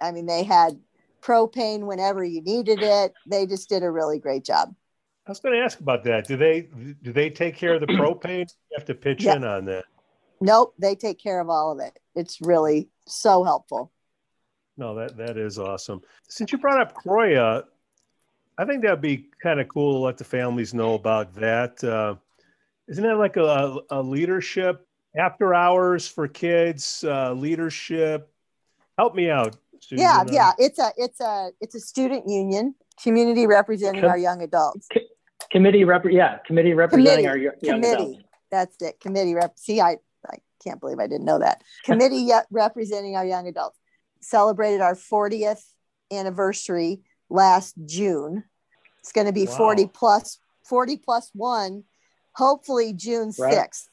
I 0.00 0.12
mean 0.12 0.26
they 0.26 0.44
had 0.44 0.80
propane 1.22 1.86
whenever 1.86 2.24
you 2.24 2.42
needed 2.42 2.82
it. 2.82 3.14
They 3.26 3.46
just 3.46 3.68
did 3.68 3.82
a 3.82 3.90
really 3.90 4.18
great 4.18 4.44
job. 4.44 4.74
I 5.26 5.30
was 5.30 5.38
going 5.40 5.54
to 5.54 5.62
ask 5.64 5.78
about 5.78 6.02
that. 6.04 6.26
Do 6.26 6.36
they 6.36 6.62
do 7.02 7.12
they 7.12 7.30
take 7.30 7.56
care 7.56 7.74
of 7.74 7.80
the 7.80 7.86
propane? 7.98 8.48
You 8.70 8.76
have 8.76 8.86
to 8.86 8.94
pitch 8.94 9.24
Yeah. 9.24 9.36
in 9.36 9.44
on 9.44 9.64
that. 9.66 9.84
Nope, 10.40 10.74
they 10.78 10.94
take 10.94 11.18
care 11.22 11.40
of 11.40 11.48
all 11.50 11.72
of 11.72 11.80
it. 11.80 11.98
It's 12.14 12.40
really 12.40 12.88
so 13.06 13.44
helpful. 13.44 13.92
No, 14.76 14.94
that 14.94 15.16
that 15.18 15.36
is 15.36 15.58
awesome. 15.58 16.00
Since 16.28 16.52
you 16.52 16.58
brought 16.58 16.80
up 16.80 16.94
Croya, 16.94 17.64
I 18.56 18.64
think 18.64 18.82
that'd 18.82 19.00
be 19.02 19.28
kind 19.42 19.60
of 19.60 19.68
cool 19.68 19.92
to 19.94 19.98
let 19.98 20.16
the 20.18 20.24
families 20.24 20.72
know 20.72 20.94
about 20.94 21.34
that. 21.34 21.82
Uh, 21.84 22.14
isn't 22.88 23.04
that 23.04 23.16
like 23.18 23.36
a, 23.36 23.78
a 23.90 24.00
leadership 24.02 24.86
after 25.16 25.54
hours 25.54 26.08
for 26.08 26.26
kids? 26.28 27.04
Uh, 27.06 27.32
leadership. 27.34 28.32
Help 28.98 29.14
me 29.14 29.30
out. 29.30 29.56
Susan. 29.80 29.98
yeah, 30.02 30.20
Uh, 30.20 30.32
yeah. 30.32 30.52
It's 30.58 30.78
a 30.78 30.92
it's 30.96 31.20
a 31.20 31.50
it's 31.60 31.74
a 31.74 31.80
student 31.80 32.28
union 32.28 32.74
community 33.02 33.46
representing 33.46 34.00
Com- 34.02 34.10
our 34.10 34.18
young 34.18 34.42
adults. 34.42 34.88
Committee 35.50 35.84
rep, 35.84 36.04
yeah, 36.08 36.38
committee 36.46 36.74
representing 36.74 37.24
Committee, 37.24 37.28
our 37.28 37.36
yo- 37.36 37.50
young 37.62 37.82
committee. 37.82 38.02
adults. 38.04 38.24
That's 38.50 38.82
it. 38.82 39.00
Committee 39.00 39.34
rep. 39.34 39.58
See, 39.58 39.80
I 39.80 39.90
I 39.92 39.96
can't 40.62 40.80
believe 40.80 40.98
I 40.98 41.06
didn't 41.06 41.24
know 41.24 41.38
that. 41.38 41.62
Committee 41.84 42.18
yet 42.18 42.46
representing 42.50 43.16
our 43.16 43.24
young 43.26 43.46
adults 43.48 43.78
celebrated 44.20 44.80
our 44.80 44.94
40th 44.94 45.64
anniversary 46.12 47.00
last 47.28 47.74
June. 47.86 48.44
It's 49.00 49.12
going 49.12 49.26
to 49.26 49.32
be 49.32 49.46
Wow. 49.46 49.56
40 49.56 49.86
plus 49.86 50.38
40 50.64 50.98
plus 50.98 51.30
one, 51.34 51.84
hopefully 52.34 52.92
June 52.92 53.32
Right. 53.38 53.54
6th. 53.54 53.88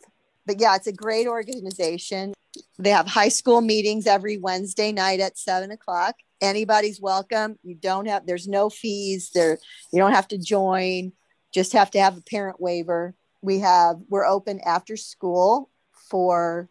But 0.45 0.59
yeah, 0.59 0.75
it's 0.75 0.87
a 0.87 0.93
great 0.93 1.27
organization. 1.27 2.33
They 2.79 2.91
have 2.91 3.07
high 3.07 3.29
school 3.29 3.61
meetings 3.61 4.07
every 4.07 4.37
Wednesday 4.37 4.91
night 4.91 5.19
at 5.19 5.37
seven 5.37 5.71
o'clock. 5.71 6.15
Anybody's 6.41 7.01
welcome. 7.01 7.57
You 7.63 7.75
don't 7.75 8.07
have 8.07 8.25
there's 8.25 8.47
no 8.47 8.69
fees 8.69 9.31
there. 9.33 9.57
You 9.91 9.99
don't 9.99 10.13
have 10.13 10.27
to 10.29 10.37
join. 10.37 11.11
Just 11.53 11.73
have 11.73 11.91
to 11.91 11.99
have 11.99 12.17
a 12.17 12.21
parent 12.21 12.61
waiver. 12.61 13.15
We 13.41 13.59
have 13.59 13.97
we're 14.09 14.25
open 14.25 14.59
after 14.61 14.95
school 14.97 15.69
for 16.09 16.69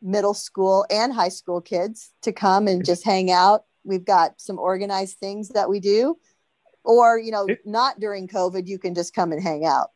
middle 0.00 0.34
school 0.34 0.84
and 0.90 1.12
high 1.12 1.28
school 1.28 1.60
kids 1.60 2.12
to 2.22 2.32
come 2.32 2.66
and 2.68 2.84
just 2.84 3.04
hang 3.04 3.30
out. 3.30 3.64
We've 3.84 4.04
got 4.04 4.40
some 4.40 4.58
organized 4.58 5.18
things 5.18 5.50
that 5.50 5.68
we 5.68 5.80
do. 5.80 6.18
Or, 6.84 7.18
you 7.18 7.30
know, 7.30 7.46
It- 7.46 7.64
not 7.64 8.00
during 8.00 8.26
COVID, 8.28 8.66
you 8.66 8.78
can 8.78 8.94
just 8.94 9.14
come 9.14 9.32
and 9.32 9.42
hang 9.42 9.64
out. 9.64 9.90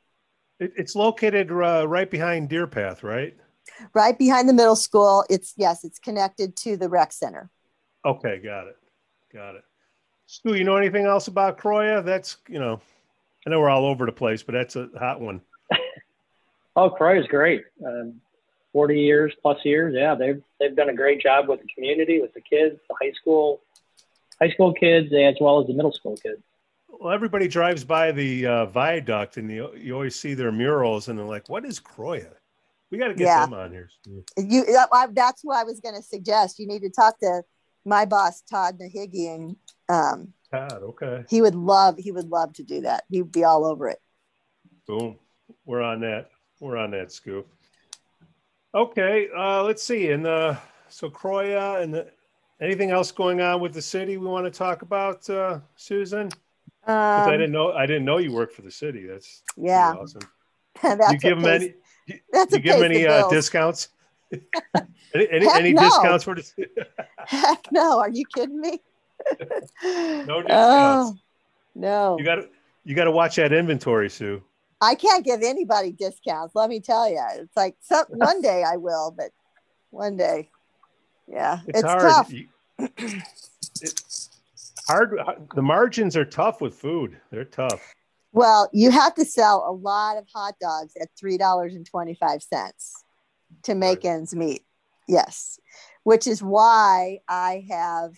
It, 0.61 0.73
it's 0.77 0.95
located 0.95 1.51
uh, 1.51 1.87
right 1.89 2.11
behind 2.11 2.49
Deer 2.49 2.67
Path, 2.67 3.03
right? 3.03 3.37
Right 3.95 4.17
behind 4.17 4.49
the 4.49 4.53
middle 4.55 4.77
school. 4.77 5.25
It's 5.29 5.53
yes, 5.57 5.85
it's 5.85 5.99
connected 5.99 6.57
to 6.59 6.77
the 6.77 6.89
rec 6.89 7.13
center. 7.13 7.51
Okay, 8.05 8.39
got 8.39 8.69
it, 8.69 8.77
got 9.35 9.57
it. 9.57 9.65
Stu, 10.27 10.55
you 10.55 10.65
know 10.65 10.77
anything 10.77 11.05
else 11.05 11.27
about 11.27 11.59
Croya? 11.59 12.03
That's 12.05 12.37
you 12.49 12.61
know, 12.61 12.81
I 13.45 13.51
know 13.51 13.61
we're 13.61 13.69
all 13.69 13.85
over 13.85 14.07
the 14.07 14.13
place, 14.13 14.45
but 14.45 14.53
that's 14.53 14.77
a 14.77 14.89
hot 14.99 15.21
one. 15.21 15.41
Oh, 16.79 16.91
Croy 16.91 17.19
is 17.19 17.27
great. 17.27 17.63
Um, 17.87 18.21
40 18.77 19.01
years 19.01 19.33
plus 19.41 19.57
years. 19.65 19.95
Yeah, 19.97 20.15
they've 20.15 20.43
they've 20.61 20.77
done 20.77 20.91
a 20.91 20.95
great 20.95 21.19
job 21.23 21.49
with 21.49 21.63
the 21.63 21.69
community, 21.75 22.21
with 22.21 22.35
the 22.35 22.43
kids, 22.43 22.79
the 22.91 22.95
high 23.01 23.13
school, 23.13 23.63
high 24.39 24.51
school 24.51 24.75
kids, 24.75 25.11
as 25.15 25.35
well 25.41 25.63
as 25.63 25.67
the 25.67 25.73
middle 25.73 25.93
school 25.93 26.15
kids. 26.15 26.43
Well, 26.91 27.15
everybody 27.15 27.49
drives 27.49 27.85
by 27.85 28.13
the 28.13 28.47
uh, 28.47 28.67
viaduct 28.67 29.39
and 29.39 29.51
you, 29.51 29.75
you 29.75 29.95
always 29.95 30.15
see 30.15 30.35
their 30.35 30.53
murals 30.53 31.09
and 31.09 31.19
they're 31.19 31.25
like, 31.25 31.49
what 31.49 31.65
is 31.65 31.81
Croya? 31.81 32.35
We 32.91 32.99
got 32.99 33.09
to 33.09 33.15
get 33.15 33.25
Yeah. 33.25 33.47
them 33.47 33.55
on 33.55 33.73
here. 33.73 33.89
Stu. 34.03 34.23
You 34.37 34.65
I, 34.93 35.07
that's 35.11 35.43
what 35.43 35.57
I 35.57 35.65
was 35.65 35.81
going 35.81 35.95
to 35.95 36.03
suggest. 36.03 36.59
You 36.59 36.67
need 36.67 36.83
to 36.83 36.91
talk 36.91 37.19
to 37.21 37.45
my 37.87 38.05
boss 38.05 38.43
Todd 38.43 38.79
Nahigi, 38.79 39.35
and 39.35 39.57
um, 39.89 40.35
Todd, 40.53 40.83
okay. 40.83 41.25
he 41.31 41.41
would 41.41 41.55
love 41.55 41.97
he 41.97 42.13
would 42.13 42.29
love 42.29 42.53
to 42.55 42.63
do 42.63 42.83
that. 42.83 43.05
He'd 43.09 43.33
be 43.33 43.43
all 43.43 43.65
over 43.65 43.89
it. 43.89 44.01
Boom. 44.87 45.17
We're 45.65 45.81
on 45.81 46.03
that. 46.03 46.29
We're 46.61 46.77
on 46.77 46.91
that 46.91 47.11
scoop. 47.11 47.49
Okay, 48.77 49.29
uh, 49.35 49.63
let's 49.63 49.83
see. 49.83 50.11
And 50.11 50.27
uh, 50.27 50.55
so 50.89 51.09
Croya 51.09 51.83
and 51.83 51.95
the, 51.95 52.09
anything 52.61 52.91
else 52.91 53.11
going 53.11 53.41
on 53.41 53.59
with 53.61 53.73
the 53.73 53.81
city 53.81 54.19
we 54.19 54.27
want 54.27 54.45
to 54.45 54.51
talk 54.51 54.83
about, 54.83 55.29
uh, 55.31 55.61
Susan? 55.77 56.29
'Cause 56.85 57.27
I 57.27 57.33
Um, 57.33 57.39
didn't 57.39 57.53
know 57.53 57.73
I 57.73 57.87
didn't 57.87 58.05
know 58.05 58.19
you 58.19 58.33
worked 58.33 58.55
for 58.55 58.63
the 58.63 58.71
city. 58.71 59.07
That's 59.07 59.43
yeah, 59.57 59.95
awesome. 59.95 60.21
that's 60.83 61.11
you 61.11 61.19
give 61.19 61.41
them 61.41 61.47
any? 61.47 61.75
that's 62.31 62.53
You 62.53 62.61
give 62.61 62.77
them 62.77 62.85
any 62.85 63.07
uh, 63.07 63.27
discounts? 63.29 63.89
any 64.33 65.29
any, 65.31 65.47
Heck 65.47 65.57
any 65.57 65.73
no. 65.73 65.81
discounts 65.81 66.23
for 66.23 66.35
the? 66.37 66.45
Heck 67.27 67.73
no! 67.73 67.99
Are 67.99 68.11
you 68.11 68.25
kidding 68.27 68.61
me? 68.61 68.81
No 69.83 70.43
Oh, 70.43 70.43
discounts. 70.43 71.23
no, 71.75 72.19
You 72.19 72.25
got 72.25 72.37
to 72.37 72.49
you 72.85 72.95
got 72.95 73.05
to 73.05 73.11
watch 73.11 73.37
that 73.37 73.53
inventory, 73.53 74.09
Sue. 74.11 74.43
I 74.81 74.95
can't 74.95 75.25
give 75.25 75.43
anybody 75.43 75.93
discounts. 75.93 76.55
Let 76.55 76.69
me 76.69 76.81
tell 76.81 77.09
you, 77.09 77.23
it's 77.39 77.57
like 77.57 77.77
some, 77.81 78.05
one 78.09 78.43
day 78.43 78.63
I 78.63 78.77
will, 78.77 79.15
but 79.17 79.31
one 79.91 80.17
day, 80.17 80.51
yeah, 81.27 81.61
It's, 81.67 81.81
it's, 81.81 81.89
hard. 81.89 82.03
tough. 82.03 82.33
It's 83.81 84.31
hard. 84.89 85.19
The 85.55 85.63
margins 85.63 86.17
are 86.17 86.25
tough 86.25 86.61
with 86.61 86.75
food. 86.75 87.19
They're 87.31 87.45
tough. 87.45 87.95
Well, 88.33 88.69
you 88.73 88.91
have 88.91 89.15
to 89.15 89.25
sell 89.25 89.65
a 89.67 89.73
lot 89.73 90.19
of 90.19 90.27
hot 90.33 90.55
dogs 90.61 90.93
at 91.01 91.09
three 91.19 91.39
dollars 91.39 91.75
and 91.75 91.87
twenty-five 91.87 92.43
cents 92.43 93.03
to 93.63 93.75
make 93.75 94.05
Right. 94.05 94.13
ends 94.13 94.35
meet. 94.35 94.63
Yes, 95.09 95.59
which 96.05 96.27
is 96.27 96.43
why 96.43 97.21
I 97.29 97.65
have 97.71 98.13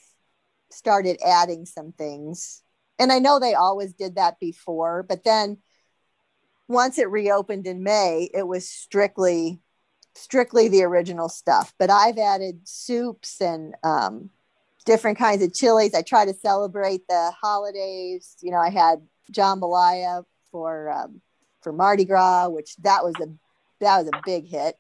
started 0.70 1.20
adding 1.24 1.66
some 1.66 1.92
things. 1.92 2.62
And 2.98 3.12
I 3.12 3.20
know 3.20 3.38
they 3.38 3.54
always 3.54 3.92
did 3.92 4.16
that 4.16 4.40
before, 4.40 5.04
but 5.04 5.22
then 5.22 5.58
once 6.68 6.98
it 6.98 7.10
reopened 7.10 7.66
in 7.66 7.82
May, 7.82 8.30
it 8.32 8.46
was 8.46 8.68
strictly 8.68 9.58
strictly 10.14 10.68
the 10.68 10.82
original 10.82 11.28
stuff. 11.28 11.72
But 11.78 11.90
I've 11.90 12.18
added 12.18 12.60
soups 12.68 13.40
and 13.40 13.74
um, 13.84 14.30
different 14.84 15.16
kinds 15.18 15.42
of 15.42 15.54
chilies. 15.54 15.94
I 15.94 16.02
try 16.02 16.24
to 16.24 16.34
celebrate 16.34 17.06
the 17.08 17.32
holidays. 17.40 18.36
You 18.40 18.50
know, 18.50 18.58
I 18.58 18.70
had 18.70 19.00
jambalaya 19.32 20.24
for 20.50 20.90
um, 20.90 21.20
for 21.62 21.72
Mardi 21.72 22.04
Gras, 22.04 22.48
which 22.48 22.76
that 22.78 23.02
was 23.04 23.14
a 23.20 23.28
that 23.80 23.98
was 24.02 24.08
a 24.08 24.20
big 24.24 24.46
hit. 24.46 24.76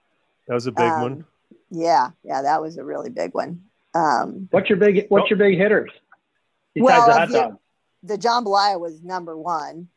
That 0.46 0.54
was 0.54 0.66
a 0.66 0.72
big 0.72 0.90
Um, 0.90 1.00
one. 1.02 1.24
Yeah, 1.70 2.10
yeah, 2.24 2.42
that 2.42 2.60
was 2.62 2.78
a 2.78 2.84
really 2.84 3.10
big 3.10 3.34
one. 3.34 3.62
Um, 3.94 4.48
What's 4.50 4.68
your 4.68 4.78
big 4.78 5.06
What's 5.08 5.30
your 5.30 5.38
big 5.38 5.56
hitters 5.58 5.90
besides 6.74 6.84
Well, 6.84 7.06
the 7.06 7.12
hot 7.12 7.22
if 7.24 7.30
you- 7.30 7.36
dog? 7.36 7.58
the 8.02 8.16
jambalaya 8.18 8.78
was 8.80 9.02
number 9.02 9.36
one. 9.36 9.88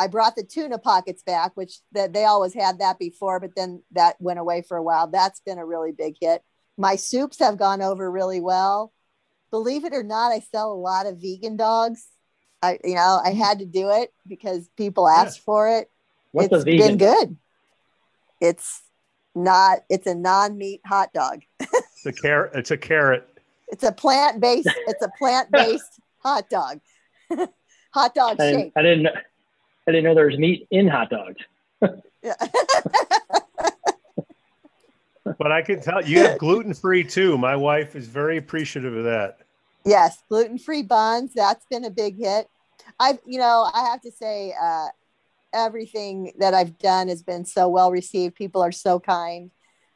I 0.00 0.06
brought 0.06 0.34
the 0.34 0.42
tuna 0.44 0.78
pockets 0.78 1.22
back, 1.22 1.56
which 1.56 1.78
that 1.92 2.12
they 2.12 2.24
always 2.24 2.54
had 2.54 2.78
that 2.78 2.98
before, 2.98 3.38
but 3.38 3.54
then 3.54 3.82
that 3.92 4.16
went 4.20 4.38
away 4.38 4.62
for 4.62 4.76
a 4.76 4.82
while. 4.82 5.06
That's 5.06 5.40
been 5.40 5.58
a 5.58 5.66
really 5.66 5.92
big 5.92 6.16
hit. 6.20 6.42
My 6.78 6.96
soups 6.96 7.38
have 7.40 7.58
gone 7.58 7.82
over 7.82 8.10
really 8.10 8.40
well. 8.40 8.92
Believe 9.50 9.84
it 9.84 9.92
or 9.92 10.02
not, 10.02 10.32
I 10.32 10.40
sell 10.40 10.72
a 10.72 10.74
lot 10.74 11.06
of 11.06 11.18
vegan 11.20 11.56
dogs. 11.56 12.06
I, 12.62 12.78
you 12.84 12.94
know, 12.94 13.20
I 13.24 13.32
had 13.32 13.58
to 13.58 13.66
do 13.66 13.90
it 13.90 14.12
because 14.26 14.68
people 14.76 15.08
asked 15.08 15.38
Yeah. 15.38 15.44
for 15.44 15.68
it. 15.78 15.90
What's 16.32 16.52
it's 16.52 16.62
a 16.62 16.64
vegan? 16.64 16.86
been 16.86 16.98
good. 16.98 17.36
It's 18.40 18.82
not. 19.34 19.80
It's 19.90 20.06
a 20.06 20.14
non-meat 20.14 20.80
hot 20.86 21.12
dog. 21.12 21.42
It's 22.02 22.18
a 22.18 22.22
carrot. 22.22 22.52
It's 22.54 22.70
a 22.70 22.78
carrot. 22.78 23.28
It's 23.68 23.84
a 23.84 23.92
plant-based. 23.92 24.66
it's 24.86 25.02
a 25.02 25.10
plant-based 25.18 26.00
hot 26.20 26.48
dog. 26.48 26.80
hot 27.92 28.14
dog 28.14 28.40
I 28.40 28.52
shape. 28.52 28.72
I 28.74 28.80
didn't. 28.80 29.08
I 29.90 29.92
didn't 29.92 30.04
know 30.04 30.14
there 30.14 30.26
was 30.26 30.38
meat 30.38 30.66
in 30.70 30.88
hot 30.88 31.10
dogs. 31.10 31.42
Yeah. 32.22 32.34
But 35.38 35.52
I 35.52 35.62
can 35.62 35.80
tell 35.80 36.04
you 36.04 36.18
have 36.20 36.38
gluten 36.38 36.74
free 36.74 37.02
too. 37.02 37.38
My 37.38 37.56
wife 37.56 37.96
is 37.96 38.06
very 38.06 38.36
appreciative 38.36 38.94
of 38.94 39.04
that. 39.04 39.38
yes, 39.86 40.22
gluten-free 40.28 40.82
buns. 40.82 41.32
That's 41.34 41.64
been 41.70 41.84
a 41.84 41.90
big 41.90 42.18
hit. 42.18 42.48
I've, 42.98 43.18
you 43.24 43.38
know, 43.38 43.70
I 43.72 43.84
have 43.90 44.02
to 44.02 44.10
say, 44.10 44.52
uh, 44.60 44.88
everything 45.52 46.32
that 46.38 46.54
I've 46.54 46.78
done 46.78 47.08
has 47.08 47.22
been 47.22 47.44
so 47.44 47.68
well 47.68 47.90
received. 47.90 48.34
People 48.34 48.62
are 48.62 48.72
so 48.72 49.00
kind. 49.00 49.50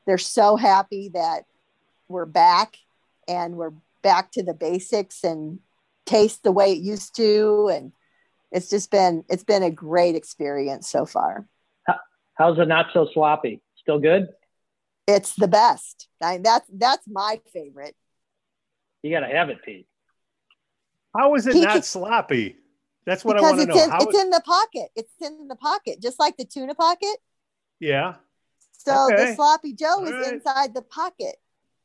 They're 0.06 0.18
so 0.18 0.56
happy 0.56 1.10
that 1.10 1.44
we're 2.08 2.26
back 2.26 2.76
and 3.28 3.56
we're 3.56 3.72
back 4.02 4.32
to 4.32 4.42
the 4.42 4.54
basics 4.54 5.24
and 5.24 5.60
taste 6.06 6.42
the 6.42 6.52
way 6.52 6.72
it 6.72 6.78
used 6.78 7.16
to. 7.16 7.70
And 7.72 7.92
it's 8.54 8.70
just 8.70 8.90
been, 8.90 9.24
it's 9.28 9.44
been 9.44 9.62
a 9.62 9.70
great 9.70 10.14
experience 10.14 10.88
so 10.88 11.04
far. 11.04 11.46
How's 12.36 12.58
it 12.58 12.66
not 12.68 12.86
so 12.92 13.06
sloppy? 13.12 13.60
Still 13.76 13.98
good? 14.00 14.28
It's 15.06 15.34
the 15.34 15.46
best. 15.48 16.08
I, 16.22 16.38
that's, 16.38 16.68
that's 16.72 17.06
my 17.06 17.40
favorite. 17.52 17.94
You 19.02 19.10
got 19.10 19.20
to 19.20 19.28
have 19.36 19.50
it, 19.50 19.58
Pete. 19.64 19.86
How 21.16 21.34
is 21.34 21.46
it 21.46 21.54
He 21.54 21.60
not 21.60 21.74
can- 21.74 21.82
sloppy? 21.82 22.56
That's 23.06 23.22
what 23.24 23.36
I 23.36 23.40
because 23.40 23.58
want 23.58 23.60
to 23.60 23.66
it's 23.68 23.76
know. 23.76 23.84
in, 23.84 23.90
How 23.90 23.98
it's 24.00 24.18
in 24.18 24.30
the 24.30 24.40
pocket. 24.40 24.88
It's 24.96 25.12
in 25.20 25.46
the 25.48 25.56
pocket, 25.56 26.00
just 26.00 26.18
like 26.18 26.36
the 26.38 26.44
tuna 26.46 26.74
pocket. 26.74 27.16
yeah. 27.78 28.14
So 28.72 29.08
Okay. 29.12 29.30
the 29.30 29.34
sloppy 29.34 29.72
Joe 29.74 29.86
All 29.98 30.04
is 30.04 30.12
right. 30.12 30.32
inside 30.34 30.74
the 30.74 30.82
pocket. 30.82 31.36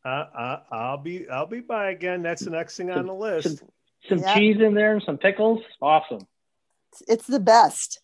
Uh, 0.06 0.10
uh, 0.10 0.60
I'll 0.72 0.98
be 0.98 1.30
I'll 1.30 1.46
be 1.46 1.60
by 1.62 1.92
again. 1.92 2.24
That's 2.24 2.44
the 2.44 2.50
next 2.52 2.76
thing 2.78 2.90
on 2.92 3.06
the 3.06 3.14
list. 3.14 3.64
Some 4.08 4.20
Yeah. 4.20 4.34
cheese 4.34 4.58
in 4.62 4.74
there 4.74 4.94
and 4.94 5.04
some 5.06 5.18
pickles. 5.18 5.60
Awesome. 5.82 6.26
It's, 6.92 7.04
it's 7.08 7.28
the 7.28 7.40
best. 7.40 8.02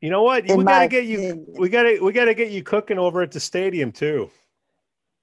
You 0.00 0.10
know 0.10 0.22
what? 0.22 0.44
We 0.48 0.64
gotta 0.64 0.88
get 0.88 1.04
you. 1.04 1.18
opinion. 1.18 1.46
We 1.58 1.68
gotta 1.68 1.98
we 2.02 2.12
gotta 2.12 2.34
get 2.34 2.50
you 2.50 2.62
cooking 2.62 2.98
over 2.98 3.22
at 3.22 3.30
the 3.30 3.38
stadium 3.40 3.92
too, 3.92 4.30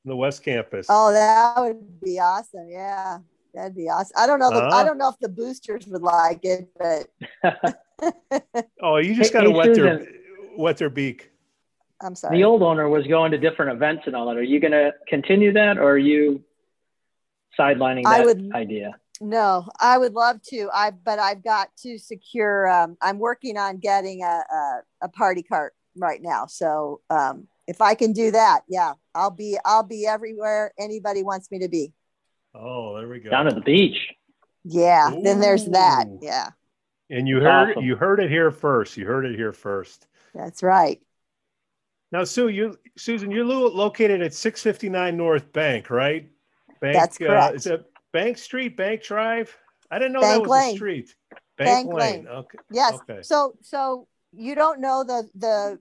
the 0.05 0.15
West 0.15 0.43
Campus. 0.43 0.87
Oh, 0.89 1.11
that 1.11 1.59
would 1.61 1.99
be 2.01 2.19
awesome. 2.19 2.67
Yeah, 2.69 3.17
that'd 3.53 3.75
be 3.75 3.89
awesome. 3.89 4.13
I 4.17 4.25
don't 4.25 4.39
know. 4.39 4.49
The, 4.49 4.57
Uh-huh. 4.63 4.77
I 4.77 4.83
don't 4.85 4.97
know 4.97 5.09
if 5.09 5.19
the 5.19 5.27
boosters 5.29 5.85
would 5.87 6.01
like 6.01 6.39
it, 6.43 6.69
but 6.77 7.07
Oh, 8.81 8.97
you 8.97 9.15
just 9.15 9.33
gotta 9.33 9.49
hey, 9.49 9.55
wet 9.55 9.73
their 9.75 10.07
wet 10.55 10.77
their 10.77 10.89
beak. 10.89 11.29
I'm 12.01 12.15
sorry. 12.15 12.37
The 12.37 12.45
old 12.45 12.61
owner 12.63 12.87
was 12.87 13.05
going 13.07 13.31
to 13.31 13.37
different 13.37 13.73
events 13.73 14.03
and 14.05 14.15
all 14.15 14.25
that. 14.27 14.37
Are 14.37 14.41
you 14.43 14.61
going 14.61 14.71
to 14.71 14.93
continue 15.09 15.51
that, 15.51 15.77
or 15.77 15.83
are 15.91 15.97
you 15.97 16.41
sidelining 17.59 18.03
I 18.05 18.19
that 18.19 18.25
would- 18.25 18.51
idea? 18.53 18.91
No, 19.21 19.67
I 19.79 19.97
would 19.97 20.13
love 20.13 20.41
to. 20.43 20.69
I 20.73 20.91
but 20.91 21.19
I've 21.19 21.43
got 21.43 21.69
to 21.83 21.97
secure. 21.97 22.69
Um, 22.69 22.97
I'm 23.01 23.19
working 23.19 23.57
on 23.57 23.77
getting 23.77 24.23
a, 24.23 24.43
a 24.51 24.81
a 25.01 25.09
party 25.09 25.43
cart 25.43 25.73
right 25.97 26.21
now. 26.21 26.45
So 26.45 27.01
um, 27.09 27.47
if 27.67 27.81
I 27.81 27.95
can 27.95 28.13
do 28.13 28.31
that, 28.31 28.61
yeah, 28.69 28.93
I'll 29.13 29.31
be 29.31 29.57
I'll 29.65 29.83
be 29.83 30.07
everywhere 30.07 30.73
anybody 30.79 31.23
wants 31.23 31.51
me 31.51 31.59
to 31.59 31.67
be. 31.67 31.91
Oh, 32.55 32.97
there 32.97 33.09
we 33.09 33.19
go. 33.19 33.29
Down 33.29 33.47
at 33.47 33.55
the 33.55 33.61
beach. 33.61 33.97
Yeah. 34.63 35.11
Then 35.21 35.39
there's 35.41 35.65
that. 35.65 36.05
Yeah, 36.21 36.51
and 37.09 37.27
you 37.27 37.41
heard 37.41 37.71
Awesome. 37.71 37.83
you 37.83 37.95
heard 37.97 38.21
it 38.21 38.29
here 38.29 38.51
first. 38.51 38.95
You 38.95 39.05
heard 39.05 39.25
it 39.25 39.35
here 39.35 39.53
first. 39.53 40.07
that's 40.33 40.63
right. 40.63 41.01
Now, 42.11 42.23
Sue, 42.23 42.47
you 42.47 42.77
Susan, 42.97 43.29
you're 43.29 43.45
located 43.45 44.21
at 44.21 44.33
659 44.33 45.15
North 45.15 45.51
Bank, 45.53 45.89
right? 45.89 46.27
Bank, 46.81 46.95
That's 46.95 47.17
correct. 47.17 47.51
Uh, 47.51 47.55
is 47.55 47.67
it 47.67 47.88
Bank 48.11 48.37
Street, 48.37 48.75
Bank 48.75 49.03
Drive? 49.03 49.55
I 49.91 49.99
didn't 49.99 50.13
know 50.13 50.21
Bank 50.21 50.43
that 50.43 50.49
was 50.49 50.73
a 50.73 50.75
street. 50.75 51.15
Bank 51.57 51.91
Lane. 51.91 52.27
Okay. 52.27 52.57
Yes. 52.71 52.93
Okay. 52.93 53.21
So 53.21 53.55
so 53.61 54.07
you 54.31 54.55
don't 54.55 54.79
know 54.79 55.03
the 55.03 55.29
the 55.35 55.79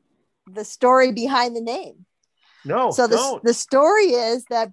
the 0.52 0.64
story 0.64 1.12
behind 1.12 1.54
the 1.54 1.60
name. 1.60 2.04
No, 2.64 2.90
so 2.90 3.06
the, 3.06 3.16
don't. 3.16 3.44
the 3.44 3.54
story 3.54 4.06
is 4.06 4.44
that 4.46 4.72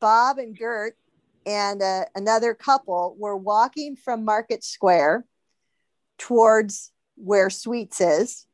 Bob 0.00 0.38
and 0.38 0.56
Gert 0.56 0.96
and 1.44 1.82
uh, 1.82 2.04
another 2.14 2.54
couple 2.54 3.14
were 3.18 3.36
walking 3.36 3.96
from 3.96 4.24
Market 4.24 4.64
Square 4.64 5.24
towards 6.18 6.90
where 7.16 7.50
Sweets 7.50 8.00
is, 8.00 8.46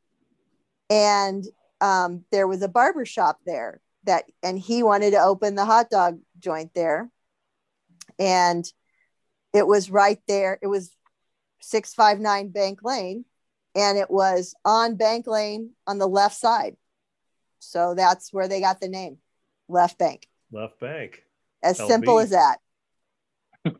and 0.90 1.44
um, 1.80 2.24
there 2.33 2.48
was 2.48 2.62
a 2.62 2.68
barber 2.68 3.04
shop 3.04 3.38
there 3.46 3.80
that, 4.04 4.24
and 4.42 4.59
he 4.59 4.83
wanted 4.83 5.12
to 5.12 5.22
open 5.22 5.54
the 5.54 5.64
hot 5.64 5.90
dog 5.90 6.18
joint 6.38 6.72
there, 6.74 7.11
and 8.18 8.64
it 9.53 9.66
was 9.66 9.90
right 9.90 10.18
there. 10.27 10.59
It 10.62 10.66
was 10.66 10.90
six 11.61 11.94
five 11.94 12.20
nine 12.20 12.48
Bank 12.48 12.81
Lane, 12.83 13.24
and 13.74 13.98
it 13.98 14.11
was 14.11 14.55
on 14.64 14.96
Bank 14.96 15.27
Lane 15.27 15.70
on 15.87 15.98
the 15.98 16.09
left 16.09 16.37
side. 16.37 16.77
So 17.61 17.94
that's 17.94 18.33
where 18.33 18.48
they 18.48 18.61
got 18.61 18.81
the 18.81 18.88
name, 18.88 19.18
Left 19.68 19.98
Bank. 19.98 20.29
Left 20.53 20.79
Bank. 20.81 21.22
As 21.62 21.79
LB. 21.79 21.87
simple 21.87 22.18
as 22.18 22.31
that. 22.31 22.59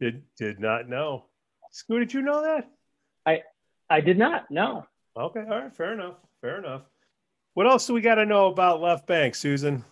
Did 0.00 0.22
did 0.36 0.60
not 0.60 0.88
know. 0.88 1.24
Skoo, 1.72 1.98
did 1.98 2.12
you 2.12 2.22
know 2.22 2.42
that? 2.42 2.70
I 3.26 3.42
I 3.88 4.00
did 4.00 4.18
not. 4.18 4.50
No. 4.50 4.86
Okay, 5.16 5.40
all 5.40 5.60
right, 5.60 5.74
fair 5.74 5.92
enough. 5.92 6.16
Fair 6.40 6.58
enough. 6.58 6.82
What 7.54 7.66
else 7.66 7.86
do 7.86 7.94
we 7.94 8.00
got 8.00 8.16
to 8.16 8.26
know 8.26 8.48
about 8.48 8.80
Left 8.80 9.06
Bank, 9.06 9.34
Susan? 9.34 9.84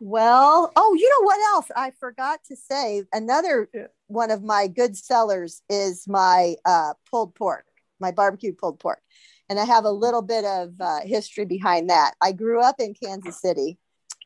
Well, 0.00 0.72
oh, 0.76 0.94
you 0.94 1.08
know 1.08 1.26
what 1.26 1.40
else? 1.54 1.70
I 1.74 1.92
forgot 1.98 2.40
to 2.44 2.56
say. 2.56 3.02
Another 3.12 3.68
Yeah. 3.72 3.86
one 4.06 4.30
of 4.30 4.42
my 4.42 4.68
good 4.68 4.96
sellers 4.96 5.62
is 5.68 6.06
my 6.06 6.56
uh, 6.64 6.94
pulled 7.10 7.34
pork, 7.34 7.66
my 8.00 8.10
barbecue 8.10 8.54
pulled 8.54 8.78
pork. 8.80 9.02
And 9.48 9.58
I 9.58 9.64
have 9.64 9.84
a 9.84 9.90
little 9.90 10.22
bit 10.22 10.44
of 10.44 10.74
uh, 10.80 11.00
history 11.00 11.46
behind 11.46 11.90
that. 11.90 12.14
I 12.20 12.32
grew 12.32 12.60
up 12.60 12.76
in 12.78 12.94
Kansas 12.94 13.40
City 13.40 13.78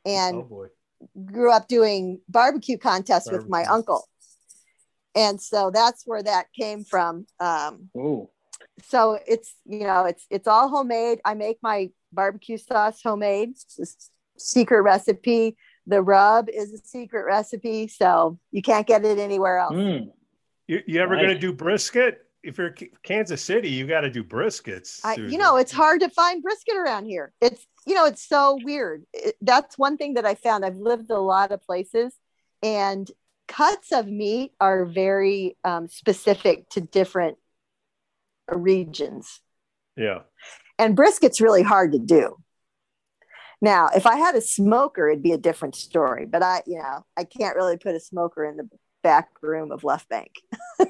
and 0.05 0.37
oh 0.37 0.69
grew 1.25 1.51
up 1.51 1.69
doing 1.69 2.21
barbecue 2.29 2.79
contests 2.79 3.31
with 3.31 3.49
my 3.49 3.65
uncle. 3.65 4.09
And 5.15 5.41
so 5.41 5.71
that's 5.71 6.05
where 6.07 6.23
that 6.23 6.47
came 6.59 6.85
from. 6.85 7.27
Um, 7.41 7.91
Ooh. 7.97 8.29
so 8.85 9.19
it's 9.27 9.55
you 9.67 9.81
know 9.81 10.05
it's 10.05 10.25
it's 10.31 10.49
all 10.49 10.69
homemade 10.69 11.21
i 11.25 11.35
make 11.35 11.59
my 11.62 11.91
barbecue 12.12 12.57
sauce 12.57 13.01
homemade 13.03 13.51
it's 13.51 14.11
secret 14.38 14.83
recipe 14.83 15.57
the 15.87 16.01
rub 16.01 16.49
is 16.49 16.73
a 16.73 16.79
secret 16.79 17.25
recipe 17.25 17.88
so 17.88 18.38
you 18.51 18.62
can't 18.62 18.87
get 18.87 19.05
it 19.05 19.18
anywhere 19.18 19.59
else 19.59 19.75
Mm. 19.75 20.11
You, 20.68 20.81
you 20.87 21.01
ever 21.01 21.16
Nice. 21.16 21.25
going 21.25 21.35
to 21.35 21.40
do 21.40 21.53
brisket? 21.53 22.25
If 22.45 22.57
you're 22.57 22.71
K- 22.71 22.90
Kansas 23.03 23.42
City, 23.42 23.68
you 23.68 23.87
got 23.87 24.03
to 24.03 24.11
do 24.11 24.23
briskets. 24.25 25.01
I, 25.05 25.14
you 25.16 25.38
know 25.38 25.57
it's 25.57 25.73
hard 25.73 26.01
to 26.01 26.09
find 26.09 26.40
brisket 26.42 26.77
around 26.77 27.07
here 27.07 27.33
it's 27.40 27.66
you 27.87 27.95
know 27.95 28.07
it's 28.07 28.27
so 28.27 28.59
weird 28.64 29.05
It- 29.12 29.37
that's 29.42 29.77
one 29.77 29.97
thing 29.97 30.14
that 30.14 30.25
i 30.25 30.35
found 30.37 30.64
i've 30.64 30.77
lived 30.77 31.11
a 31.11 31.18
lot 31.18 31.51
of 31.53 31.62
places 31.62 32.14
and 32.62 33.11
cuts 33.49 33.92
of 33.92 34.07
meat 34.07 34.53
are 34.61 34.85
very 34.87 35.57
um, 35.64 35.88
specific 35.88 36.68
to 36.71 36.81
different 36.81 37.37
regions 38.51 39.40
Yeah. 39.97 40.21
and 40.79 40.97
brisket's 40.97 41.40
really 41.40 41.62
hard 41.62 41.92
to 41.92 41.99
do. 41.99 42.37
Now, 43.62 43.88
if 43.94 44.07
I 44.07 44.16
had 44.16 44.35
a 44.35 44.40
smoker, 44.40 45.09
it'd 45.09 45.22
be 45.22 45.31
a 45.33 45.38
different 45.38 45.77
story. 45.77 46.27
But 46.27 46.42
I, 46.42 46.62
you 46.66 46.79
know, 46.79 47.07
I 47.16 47.22
can't 47.22 47.55
really 47.55 47.79
put 47.79 47.94
a 47.94 48.01
smoker 48.01 48.44
in 48.44 48.57
the 48.57 48.68
back 49.05 49.29
room 49.40 49.70
of 49.70 49.85
Left 49.85 50.09
Bank. 50.09 50.33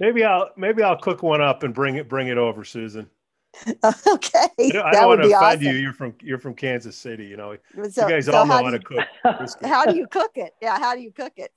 maybe 0.00 0.24
I'll 0.24 0.48
maybe 0.56 0.82
I'll 0.82 0.96
cook 0.96 1.22
one 1.22 1.42
up 1.42 1.62
and 1.62 1.74
bring 1.74 1.96
it 1.96 2.08
bring 2.08 2.28
it 2.28 2.38
over, 2.38 2.64
Susan. 2.64 3.08
okay, 3.66 4.48
I 4.58 4.70
don't, 4.70 4.86
I 4.86 4.92
don't 4.92 5.08
would 5.08 5.18
want 5.18 5.22
to 5.22 5.28
be 5.28 5.32
offend 5.34 5.60
awesome. 5.60 5.62
you. 5.62 5.72
You're 5.72 5.92
from 5.92 6.14
you're 6.22 6.38
from 6.38 6.54
Kansas 6.54 6.96
City. 6.96 7.26
You 7.26 7.36
know, 7.36 7.54
So, 7.90 8.06
you 8.06 8.14
guys 8.14 8.24
so 8.24 8.32
all 8.32 8.46
know 8.46 8.54
how, 8.54 8.64
how 8.64 8.70
to 8.70 8.78
cook. 8.78 9.04
brisket. 9.38 9.66
how 9.66 9.84
do 9.84 9.94
you 9.94 10.06
cook 10.06 10.32
it? 10.36 10.54
Yeah, 10.62 10.78
how 10.78 10.94
do 10.94 11.02
you 11.02 11.12
cook 11.12 11.34
it? 11.36 11.52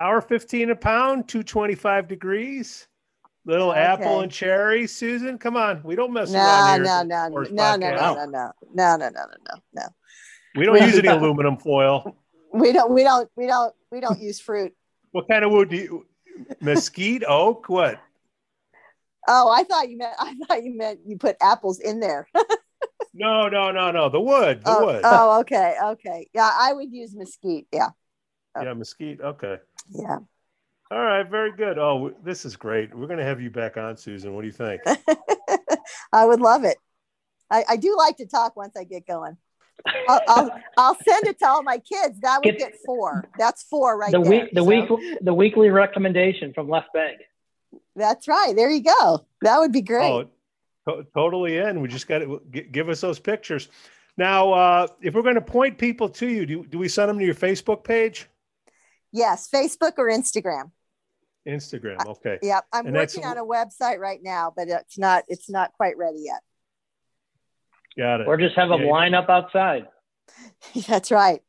Hour 0.00 0.20
fifteen 0.20 0.70
a 0.70 0.76
pound, 0.76 1.26
two 1.28 1.42
twenty 1.42 1.74
five 1.74 2.06
degrees. 2.06 2.86
Little 3.46 3.72
apple 3.72 4.20
and 4.20 4.30
cherry, 4.30 4.86
Susan. 4.86 5.38
Come 5.38 5.56
on, 5.56 5.82
we 5.82 5.96
don't 5.96 6.12
mess 6.12 6.30
No, 6.30 6.40
around 6.40 6.74
here. 6.74 6.84
no, 6.84 7.02
no, 7.02 7.28
no, 7.28 7.40
no, 7.40 7.76
no, 7.76 7.76
no, 7.76 7.76
no, 7.76 8.24
no, 8.26 8.26
no, 8.26 8.52
no, 8.74 8.96
no, 8.96 9.08
no, 9.08 9.24
no, 9.48 9.54
no. 9.74 9.82
We 10.56 10.66
don't 10.66 10.82
use 10.82 10.98
any 10.98 11.08
aluminum 11.08 11.56
foil. 11.56 12.16
We 12.52 12.72
don't, 12.72 12.92
we 12.92 13.02
don't, 13.02 13.30
we 13.36 13.46
don't, 13.46 13.74
we 13.90 14.00
don't 14.00 14.20
use 14.20 14.40
fruit. 14.40 14.74
What 15.12 15.28
kind 15.28 15.44
of 15.44 15.52
wood 15.52 15.70
do 15.70 15.76
you? 15.76 16.06
Mesquite, 16.60 17.24
oak, 17.26 17.68
what? 17.68 17.98
Oh, 19.26 19.50
I 19.50 19.64
thought 19.64 19.88
you 19.88 19.98
meant, 19.98 20.14
I 20.18 20.34
thought 20.46 20.62
you 20.62 20.76
meant 20.76 21.00
you 21.06 21.16
put 21.16 21.36
apples 21.40 21.78
in 21.80 22.00
there. 22.00 22.28
No, 23.12 23.48
no, 23.48 23.72
no, 23.72 23.90
no. 23.90 24.08
The 24.08 24.20
wood. 24.20 24.64
The 24.64 24.70
oh, 24.70 24.86
wood. 24.86 25.00
oh, 25.04 25.40
okay, 25.40 25.74
okay. 25.82 26.28
Yeah, 26.32 26.50
I 26.52 26.72
would 26.72 26.92
use 26.92 27.14
mesquite. 27.14 27.66
Yeah, 27.72 27.88
yeah, 28.60 28.72
mesquite. 28.74 29.20
Okay. 29.20 29.56
yeah. 29.90 30.18
All 30.90 30.98
right. 31.04 31.28
Very 31.28 31.52
good. 31.52 31.78
Oh, 31.78 32.12
this 32.24 32.44
is 32.44 32.56
great. 32.56 32.94
We're 32.94 33.06
going 33.06 33.18
to 33.18 33.24
have 33.24 33.40
you 33.40 33.50
back 33.50 33.76
on, 33.76 33.96
Susan. 33.96 34.34
What 34.34 34.40
do 34.42 34.46
you 34.48 34.52
think? 34.52 34.82
I 36.12 36.26
would 36.26 36.40
love 36.40 36.64
it. 36.64 36.76
I, 37.50 37.64
I 37.70 37.76
do 37.76 37.96
like 37.96 38.16
to 38.18 38.26
talk 38.26 38.56
once 38.56 38.76
I 38.76 38.84
get 38.84 39.06
going. 39.06 39.36
I'll, 40.08 40.20
I'll, 40.28 40.60
I'll 40.76 40.98
send 41.08 41.26
it 41.26 41.38
to 41.38 41.48
all 41.48 41.62
my 41.62 41.78
kids. 41.78 42.20
That 42.20 42.40
would 42.44 42.58
Get- 42.58 42.72
get 42.72 42.74
four. 42.84 43.24
That's 43.38 43.62
four 43.62 43.96
right 43.96 44.12
the 44.12 44.20
there. 44.20 44.30
week, 44.30 44.50
the 44.52 44.60
So, 44.60 44.66
week, 44.96 45.18
the 45.22 45.34
weekly 45.34 45.70
recommendation 45.70 46.52
from 46.52 46.68
Left 46.68 46.92
Bank. 46.92 47.20
That's 47.96 48.28
right. 48.28 48.54
There 48.54 48.70
you 48.70 48.82
go. 48.82 49.26
That 49.42 49.58
would 49.58 49.72
be 49.72 49.82
great. 49.82 50.10
Oh, 50.10 50.24
to- 50.88 51.06
totally 51.14 51.56
in. 51.58 51.80
We 51.80 51.88
just 51.88 52.08
got 52.08 52.18
to 52.18 52.40
give 52.50 52.88
us 52.88 53.00
those 53.00 53.18
pictures. 53.18 53.68
Now, 54.16 54.52
uh, 54.52 54.86
if 55.00 55.14
we're 55.14 55.22
going 55.22 55.36
to 55.36 55.40
point 55.40 55.78
people 55.78 56.08
to 56.10 56.28
you, 56.28 56.44
do, 56.46 56.64
do 56.66 56.78
we 56.78 56.88
send 56.88 57.08
them 57.08 57.18
to 57.18 57.24
your 57.24 57.34
Facebook 57.34 57.82
page? 57.84 58.26
Yes, 59.12 59.48
Facebook 59.52 59.92
or 59.98 60.08
Instagram. 60.10 60.72
Instagram. 61.46 62.04
Okay. 62.06 62.38
Yeah, 62.42 62.60
I'm 62.72 62.86
And 62.86 62.96
working 62.96 63.24
on 63.24 63.38
a 63.38 63.44
website 63.44 63.98
right 63.98 64.20
now, 64.22 64.52
but 64.54 64.68
it's 64.68 64.98
not 64.98 65.24
it's 65.28 65.48
not 65.48 65.72
quite 65.72 65.96
ready 65.96 66.20
yet. 66.20 66.40
Got 67.96 68.20
it. 68.20 68.26
Or 68.26 68.36
just 68.36 68.56
have 68.56 68.68
them 68.68 68.82
Yeah. 68.82 68.90
line 68.90 69.14
up 69.14 69.28
outside. 69.28 69.88
That's 70.86 71.10
right. 71.10 71.42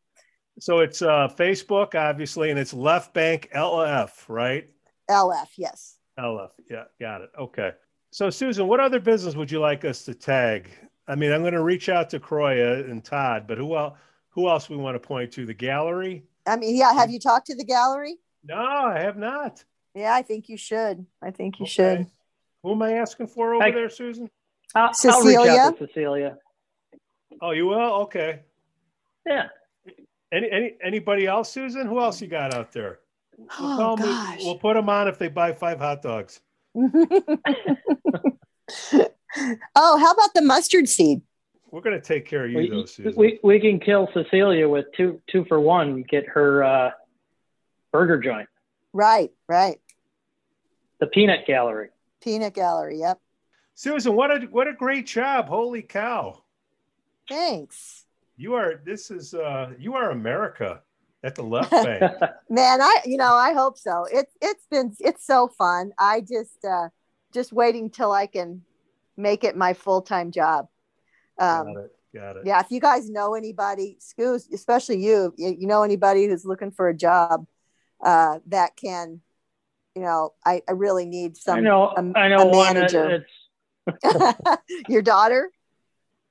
So 0.60 0.80
it's 0.80 1.02
uh, 1.02 1.28
Facebook, 1.38 1.96
obviously, 1.96 2.50
and 2.50 2.60
it's 2.60 2.74
Left 2.74 3.14
Bank 3.14 3.50
LF, 3.56 4.12
right? 4.28 4.70
LF, 5.10 5.48
yes. 5.58 5.98
LF. 6.20 6.52
Yeah, 6.70 6.84
got 7.00 7.22
it. 7.22 7.32
Okay. 7.38 7.72
So, 8.12 8.30
Susan, 8.30 8.68
what 8.68 8.80
other 8.80 9.00
business 9.00 9.36
would 9.36 9.50
you 9.50 9.60
like 9.60 9.86
us 9.86 10.04
to 10.06 10.14
tag? 10.14 10.70
I 11.08 11.16
mean, 11.16 11.32
I'm 11.32 11.42
going 11.42 11.54
to 11.54 11.64
reach 11.64 11.90
out 11.90 12.10
to 12.12 12.20
Croya 12.20 12.90
and 12.90 13.04
Todd, 13.04 13.46
but 13.48 13.58
who 13.58 13.76
else? 13.76 13.98
Who 14.30 14.48
else 14.50 14.70
we 14.70 14.78
want 14.78 14.96
to 14.96 15.00
point 15.00 15.32
to? 15.34 15.46
The 15.46 15.54
gallery? 15.54 16.24
I 16.46 16.56
mean, 16.58 16.76
yeah. 16.76 16.94
Have 16.94 17.10
you 17.10 17.20
talked 17.20 17.48
to 17.48 17.56
the 17.56 17.66
gallery? 17.66 18.18
No, 18.44 18.56
I 18.56 19.00
have 19.00 19.18
not. 19.18 19.64
Yeah, 19.96 20.14
I 20.14 20.22
think 20.22 20.50
you 20.50 20.58
should. 20.58 21.06
I 21.22 21.32
think 21.32 21.60
you 21.60 21.64
Okay. 21.64 21.72
should. 21.72 22.08
Who 22.64 22.74
am 22.74 22.82
I 22.82 22.94
asking 22.94 23.28
for 23.28 23.54
over 23.56 23.64
Hey. 23.64 23.72
there, 23.72 23.90
Susan? 23.90 24.30
I'll, 24.76 24.84
I'll 24.84 24.88
reach 24.90 24.96
Cecilia? 24.98 25.52
out 25.60 25.78
to 25.80 25.88
Cecilia. 25.88 26.38
Oh, 27.42 27.52
you 27.52 27.66
will? 27.66 27.94
Okay. 28.04 28.42
Yeah. 29.26 29.48
Any, 30.34 30.50
any 30.50 30.76
anybody 30.82 31.28
else, 31.28 31.52
Susan? 31.52 31.88
Who 31.88 32.00
else 32.00 32.22
you 32.22 32.28
got 32.28 32.54
out 32.54 32.72
there? 32.72 33.00
We'll 33.38 33.48
Oh 33.60 33.78
tell 33.78 33.94
'em 33.94 34.00
we- 34.00 34.06
gosh. 34.14 34.40
we'll 34.46 34.58
put 34.60 34.76
them 34.76 34.88
on 34.90 35.08
if 35.10 35.18
they 35.18 35.28
buy 35.28 35.52
five 35.52 35.78
hot 35.80 36.02
dogs. 36.02 36.40
oh, 36.76 36.90
how 39.76 40.12
about 40.12 40.34
the 40.34 40.42
mustard 40.42 40.88
seed? 40.88 41.22
We're 41.70 41.82
going 41.82 42.00
to 42.00 42.06
take 42.06 42.26
care 42.26 42.46
of 42.46 42.52
you, 42.52 42.70
though, 42.70 42.82
We, 42.82 42.88
Susan. 42.88 43.14
we, 43.18 43.40
we 43.44 43.60
can 43.60 43.80
kill 43.80 44.08
Cecilia 44.14 44.70
with 44.70 44.86
two 44.96 45.22
two 45.28 45.44
for 45.46 45.60
one. 45.60 46.04
Get 46.04 46.26
her 46.28 46.64
uh, 46.64 46.92
burger 47.92 48.20
joint, 48.20 48.48
Right, 48.94 49.32
right. 49.50 49.81
The 51.02 51.08
Peanut 51.08 51.46
Gallery. 51.46 51.90
Peanut 52.22 52.54
gallery. 52.54 53.00
Yep. 53.00 53.20
Susan, 53.74 54.16
what 54.16 54.32
a 54.32 54.46
what 54.46 54.68
a 54.68 54.74
great 54.74 55.08
job! 55.08 55.48
Holy 55.48 55.82
cow! 55.82 56.44
Thanks. 57.28 58.06
You 58.38 58.54
are 58.54 58.82
this 58.86 59.10
is 59.10 59.34
uh 59.34 59.72
you 59.80 59.96
are 59.96 60.12
America 60.12 60.82
at 61.24 61.34
the 61.34 61.42
left 61.42 61.72
bank. 61.72 62.04
Man, 62.50 62.82
I 62.82 63.00
you 63.06 63.18
know, 63.18 63.34
I 63.34 63.54
hope 63.54 63.80
so. 63.80 64.06
It's 64.12 64.32
it's 64.42 64.68
been 64.70 64.96
it's 65.00 65.26
so 65.26 65.48
fun. 65.48 65.92
I 65.98 66.22
just 66.22 66.64
uh 66.64 66.90
just 67.34 67.52
waiting 67.52 67.90
till 67.90 68.12
I 68.12 68.28
can 68.28 68.62
make 69.18 69.44
it 69.44 69.58
my 69.58 69.74
full-time 69.74 70.32
job. 70.32 70.68
Um 71.40 71.74
got 71.74 71.78
it. 71.78 71.92
Got 72.14 72.38
it. 72.38 72.44
yeah, 72.46 72.60
if 72.60 72.70
you 72.70 72.80
guys 72.80 73.10
know 73.10 73.34
anybody, 73.34 73.98
Skoos, 74.00 74.52
especially 74.54 75.04
you, 75.04 75.34
you, 75.38 75.56
you 75.62 75.66
know 75.66 75.82
anybody 75.82 76.28
who's 76.28 76.46
looking 76.46 76.70
for 76.72 76.90
a 76.90 76.96
job 76.96 77.48
uh 78.04 78.38
that 78.48 78.76
can, 78.76 79.22
you 79.96 80.02
know, 80.02 80.34
I, 80.46 80.62
I 80.68 80.74
really 80.74 81.06
need 81.06 81.38
some 81.38 81.58
I 81.58 81.62
know. 81.62 81.94
a- 81.96 82.18
I 82.18 82.30
know 82.30 82.44
a 82.44 82.48
one. 82.48 82.74
manager. 82.74 83.24
It's 83.88 84.60
your 84.90 85.02
daughter 85.02 85.52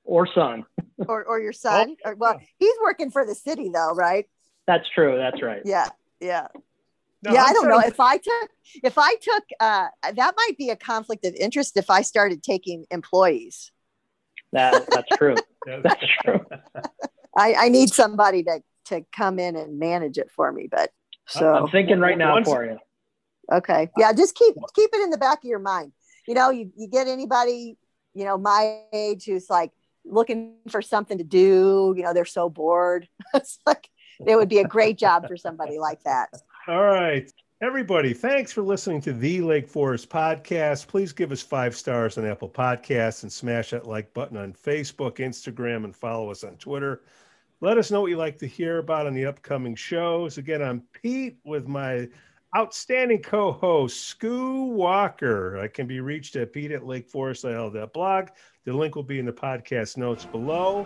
or 0.03 0.27
son. 0.33 0.65
or, 1.07 1.23
or 1.23 1.39
your 1.39 1.53
son. 1.53 1.95
Or, 2.03 2.15
well, 2.15 2.39
he's 2.57 2.75
working 2.81 3.11
for 3.11 3.25
the 3.25 3.35
city 3.35 3.69
though, 3.73 3.93
right? 3.93 4.25
That's 4.67 4.87
true. 4.93 5.17
That's 5.17 5.41
right. 5.41 5.61
Yeah, 5.65 5.89
yeah. 6.19 6.47
No, 7.23 7.33
yeah, 7.33 7.43
I'm 7.43 7.49
I 7.49 7.53
don't 7.53 7.67
know 7.69 7.79
if 7.79 7.99
I 7.99 8.17
took 8.17 8.49
if 8.83 8.97
I 8.97 9.13
took 9.21 9.43
uh 9.59 9.87
that 10.13 10.33
might 10.35 10.57
be 10.57 10.69
a 10.71 10.75
conflict 10.75 11.23
of 11.25 11.35
interest 11.35 11.77
if 11.77 11.89
I 11.91 12.01
started 12.01 12.41
taking 12.41 12.85
employees. 12.89 13.71
That 14.53 14.87
that's 14.89 15.07
true. 15.17 15.35
That's 15.83 16.03
true. 16.23 16.39
I, 17.37 17.53
I 17.53 17.69
need 17.69 17.89
somebody 17.93 18.41
to 18.43 18.63
to 18.85 19.05
come 19.15 19.37
in 19.37 19.55
and 19.55 19.77
manage 19.77 20.17
it 20.17 20.31
for 20.31 20.51
me, 20.51 20.67
but 20.71 20.89
so 21.27 21.53
I'm 21.53 21.69
thinking 21.69 21.99
right 21.99 22.17
now 22.17 22.33
Once- 22.33 22.47
for 22.47 22.65
you. 22.65 22.79
Okay. 23.51 23.89
Yeah, 23.97 24.13
just 24.13 24.35
keep 24.35 24.55
keep 24.75 24.89
it 24.93 25.01
in 25.01 25.09
the 25.09 25.17
back 25.17 25.39
of 25.39 25.49
your 25.49 25.59
mind. 25.59 25.91
You 26.27 26.35
know, 26.35 26.49
you, 26.49 26.71
you 26.75 26.87
get 26.87 27.07
anybody, 27.07 27.77
you 28.13 28.25
know, 28.25 28.37
my 28.37 28.81
age 28.93 29.25
who's 29.25 29.49
like 29.49 29.71
looking 30.05 30.55
for 30.69 30.81
something 30.81 31.17
to 31.17 31.23
do, 31.23 31.93
you 31.95 32.03
know, 32.03 32.13
they're 32.13 32.25
so 32.25 32.49
bored. 32.49 33.07
it's 33.33 33.59
like 33.65 33.89
it 34.25 34.35
would 34.35 34.49
be 34.49 34.59
a 34.59 34.67
great 34.67 34.97
job 34.97 35.27
for 35.27 35.37
somebody 35.37 35.79
like 35.79 36.03
that. 36.03 36.29
All 36.67 36.83
right. 36.83 37.31
Everybody, 37.63 38.13
thanks 38.13 38.51
for 38.51 38.63
listening 38.63 39.01
to 39.01 39.13
the 39.13 39.41
Lake 39.41 39.67
Forest 39.67 40.09
podcast. 40.09 40.87
Please 40.87 41.13
give 41.13 41.31
us 41.31 41.43
five 41.43 41.75
stars 41.75 42.17
on 42.17 42.25
Apple 42.25 42.49
Podcasts 42.49 43.21
and 43.21 43.31
smash 43.31 43.69
that 43.69 43.85
like 43.85 44.11
button 44.15 44.37
on 44.37 44.53
Facebook, 44.53 45.17
Instagram, 45.17 45.83
and 45.83 45.95
follow 45.95 46.31
us 46.31 46.43
on 46.43 46.55
Twitter. 46.55 47.03
Let 47.59 47.77
us 47.77 47.91
know 47.91 48.01
what 48.01 48.09
you 48.09 48.17
like 48.17 48.39
to 48.39 48.47
hear 48.47 48.79
about 48.79 49.05
on 49.05 49.13
the 49.13 49.27
upcoming 49.27 49.75
shows. 49.75 50.39
Again, 50.39 50.63
I'm 50.63 50.81
Pete 50.91 51.37
with 51.45 51.67
my 51.67 52.09
outstanding 52.55 53.21
co-host, 53.21 54.19
Skoo 54.19 54.67
Walker. 54.71 55.57
I 55.59 55.67
can 55.67 55.87
be 55.87 55.99
reached 55.99 56.35
at 56.35 56.51
Pete 56.51 56.71
at 56.71 56.85
Lake 56.85 57.07
Forest 57.07 57.45
blog. 57.93 58.29
The 58.65 58.73
link 58.73 58.95
will 58.95 59.03
be 59.03 59.19
in 59.19 59.25
the 59.25 59.31
podcast 59.31 59.97
notes 59.97 60.25
below. 60.25 60.85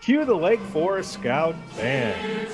Cue 0.00 0.24
the 0.24 0.34
Lake 0.34 0.60
Forest 0.60 1.12
Scout 1.12 1.54
Band. 1.76 2.48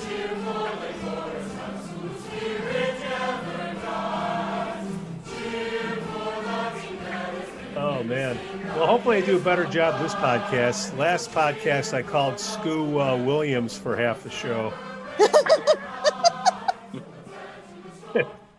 Oh 7.75 8.05
man. 8.05 8.39
Well, 8.77 8.87
hopefully 8.87 9.17
I 9.17 9.21
do 9.23 9.37
a 9.37 9.41
better 9.41 9.65
job 9.65 10.01
this 10.01 10.15
podcast. 10.15 10.97
Last 10.99 11.33
podcast 11.33 11.95
I 11.95 12.03
called 12.03 12.35
Skoo 12.35 12.99
uh, 12.99 13.17
Williams 13.25 13.77
for 13.77 13.97
half 13.97 14.23
the 14.23 14.31
show. 14.31 14.73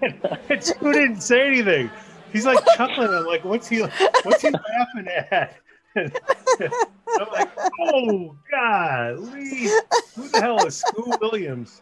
and 0.04 0.64
Skoo 0.64 0.94
didn't 0.94 1.22
say 1.22 1.48
anything. 1.48 1.90
He's 2.32 2.46
like 2.46 2.60
chuckling. 2.76 3.10
I'm 3.10 3.26
like, 3.26 3.44
what's 3.44 3.68
he? 3.68 3.82
What's 3.82 4.42
he 4.42 4.50
laughing 4.50 5.08
at? 5.32 5.56
I'm 5.96 7.28
like, 7.32 7.50
oh 7.82 8.36
God, 8.50 9.20
Lee, 9.20 9.70
who 10.16 10.28
the 10.30 10.42
hell 10.42 10.66
is 10.66 10.84
Skoo 10.84 11.20
Williams? 11.22 11.82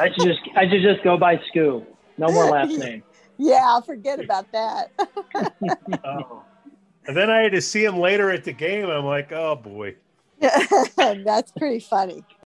I 0.00 0.10
should 0.14 0.24
just 0.24 0.40
I 0.56 0.68
should 0.68 0.82
just 0.82 1.04
go 1.04 1.18
by 1.18 1.36
Skoo. 1.54 1.84
No 2.16 2.28
more 2.32 2.46
last 2.46 2.70
name. 2.78 3.02
Yeah, 3.36 3.60
I'll 3.64 3.82
forget 3.82 4.20
about 4.20 4.50
that. 4.52 4.90
Oh. 6.04 6.42
And 7.06 7.16
then 7.16 7.30
I 7.30 7.40
had 7.40 7.52
to 7.52 7.62
see 7.62 7.84
him 7.84 7.98
later 7.98 8.30
at 8.30 8.44
the 8.44 8.52
game. 8.52 8.90
I'm 8.90 9.04
like, 9.04 9.32
oh 9.32 9.56
boy. 9.56 9.94
That's 10.40 11.52
pretty 11.52 11.80
funny. 11.80 12.22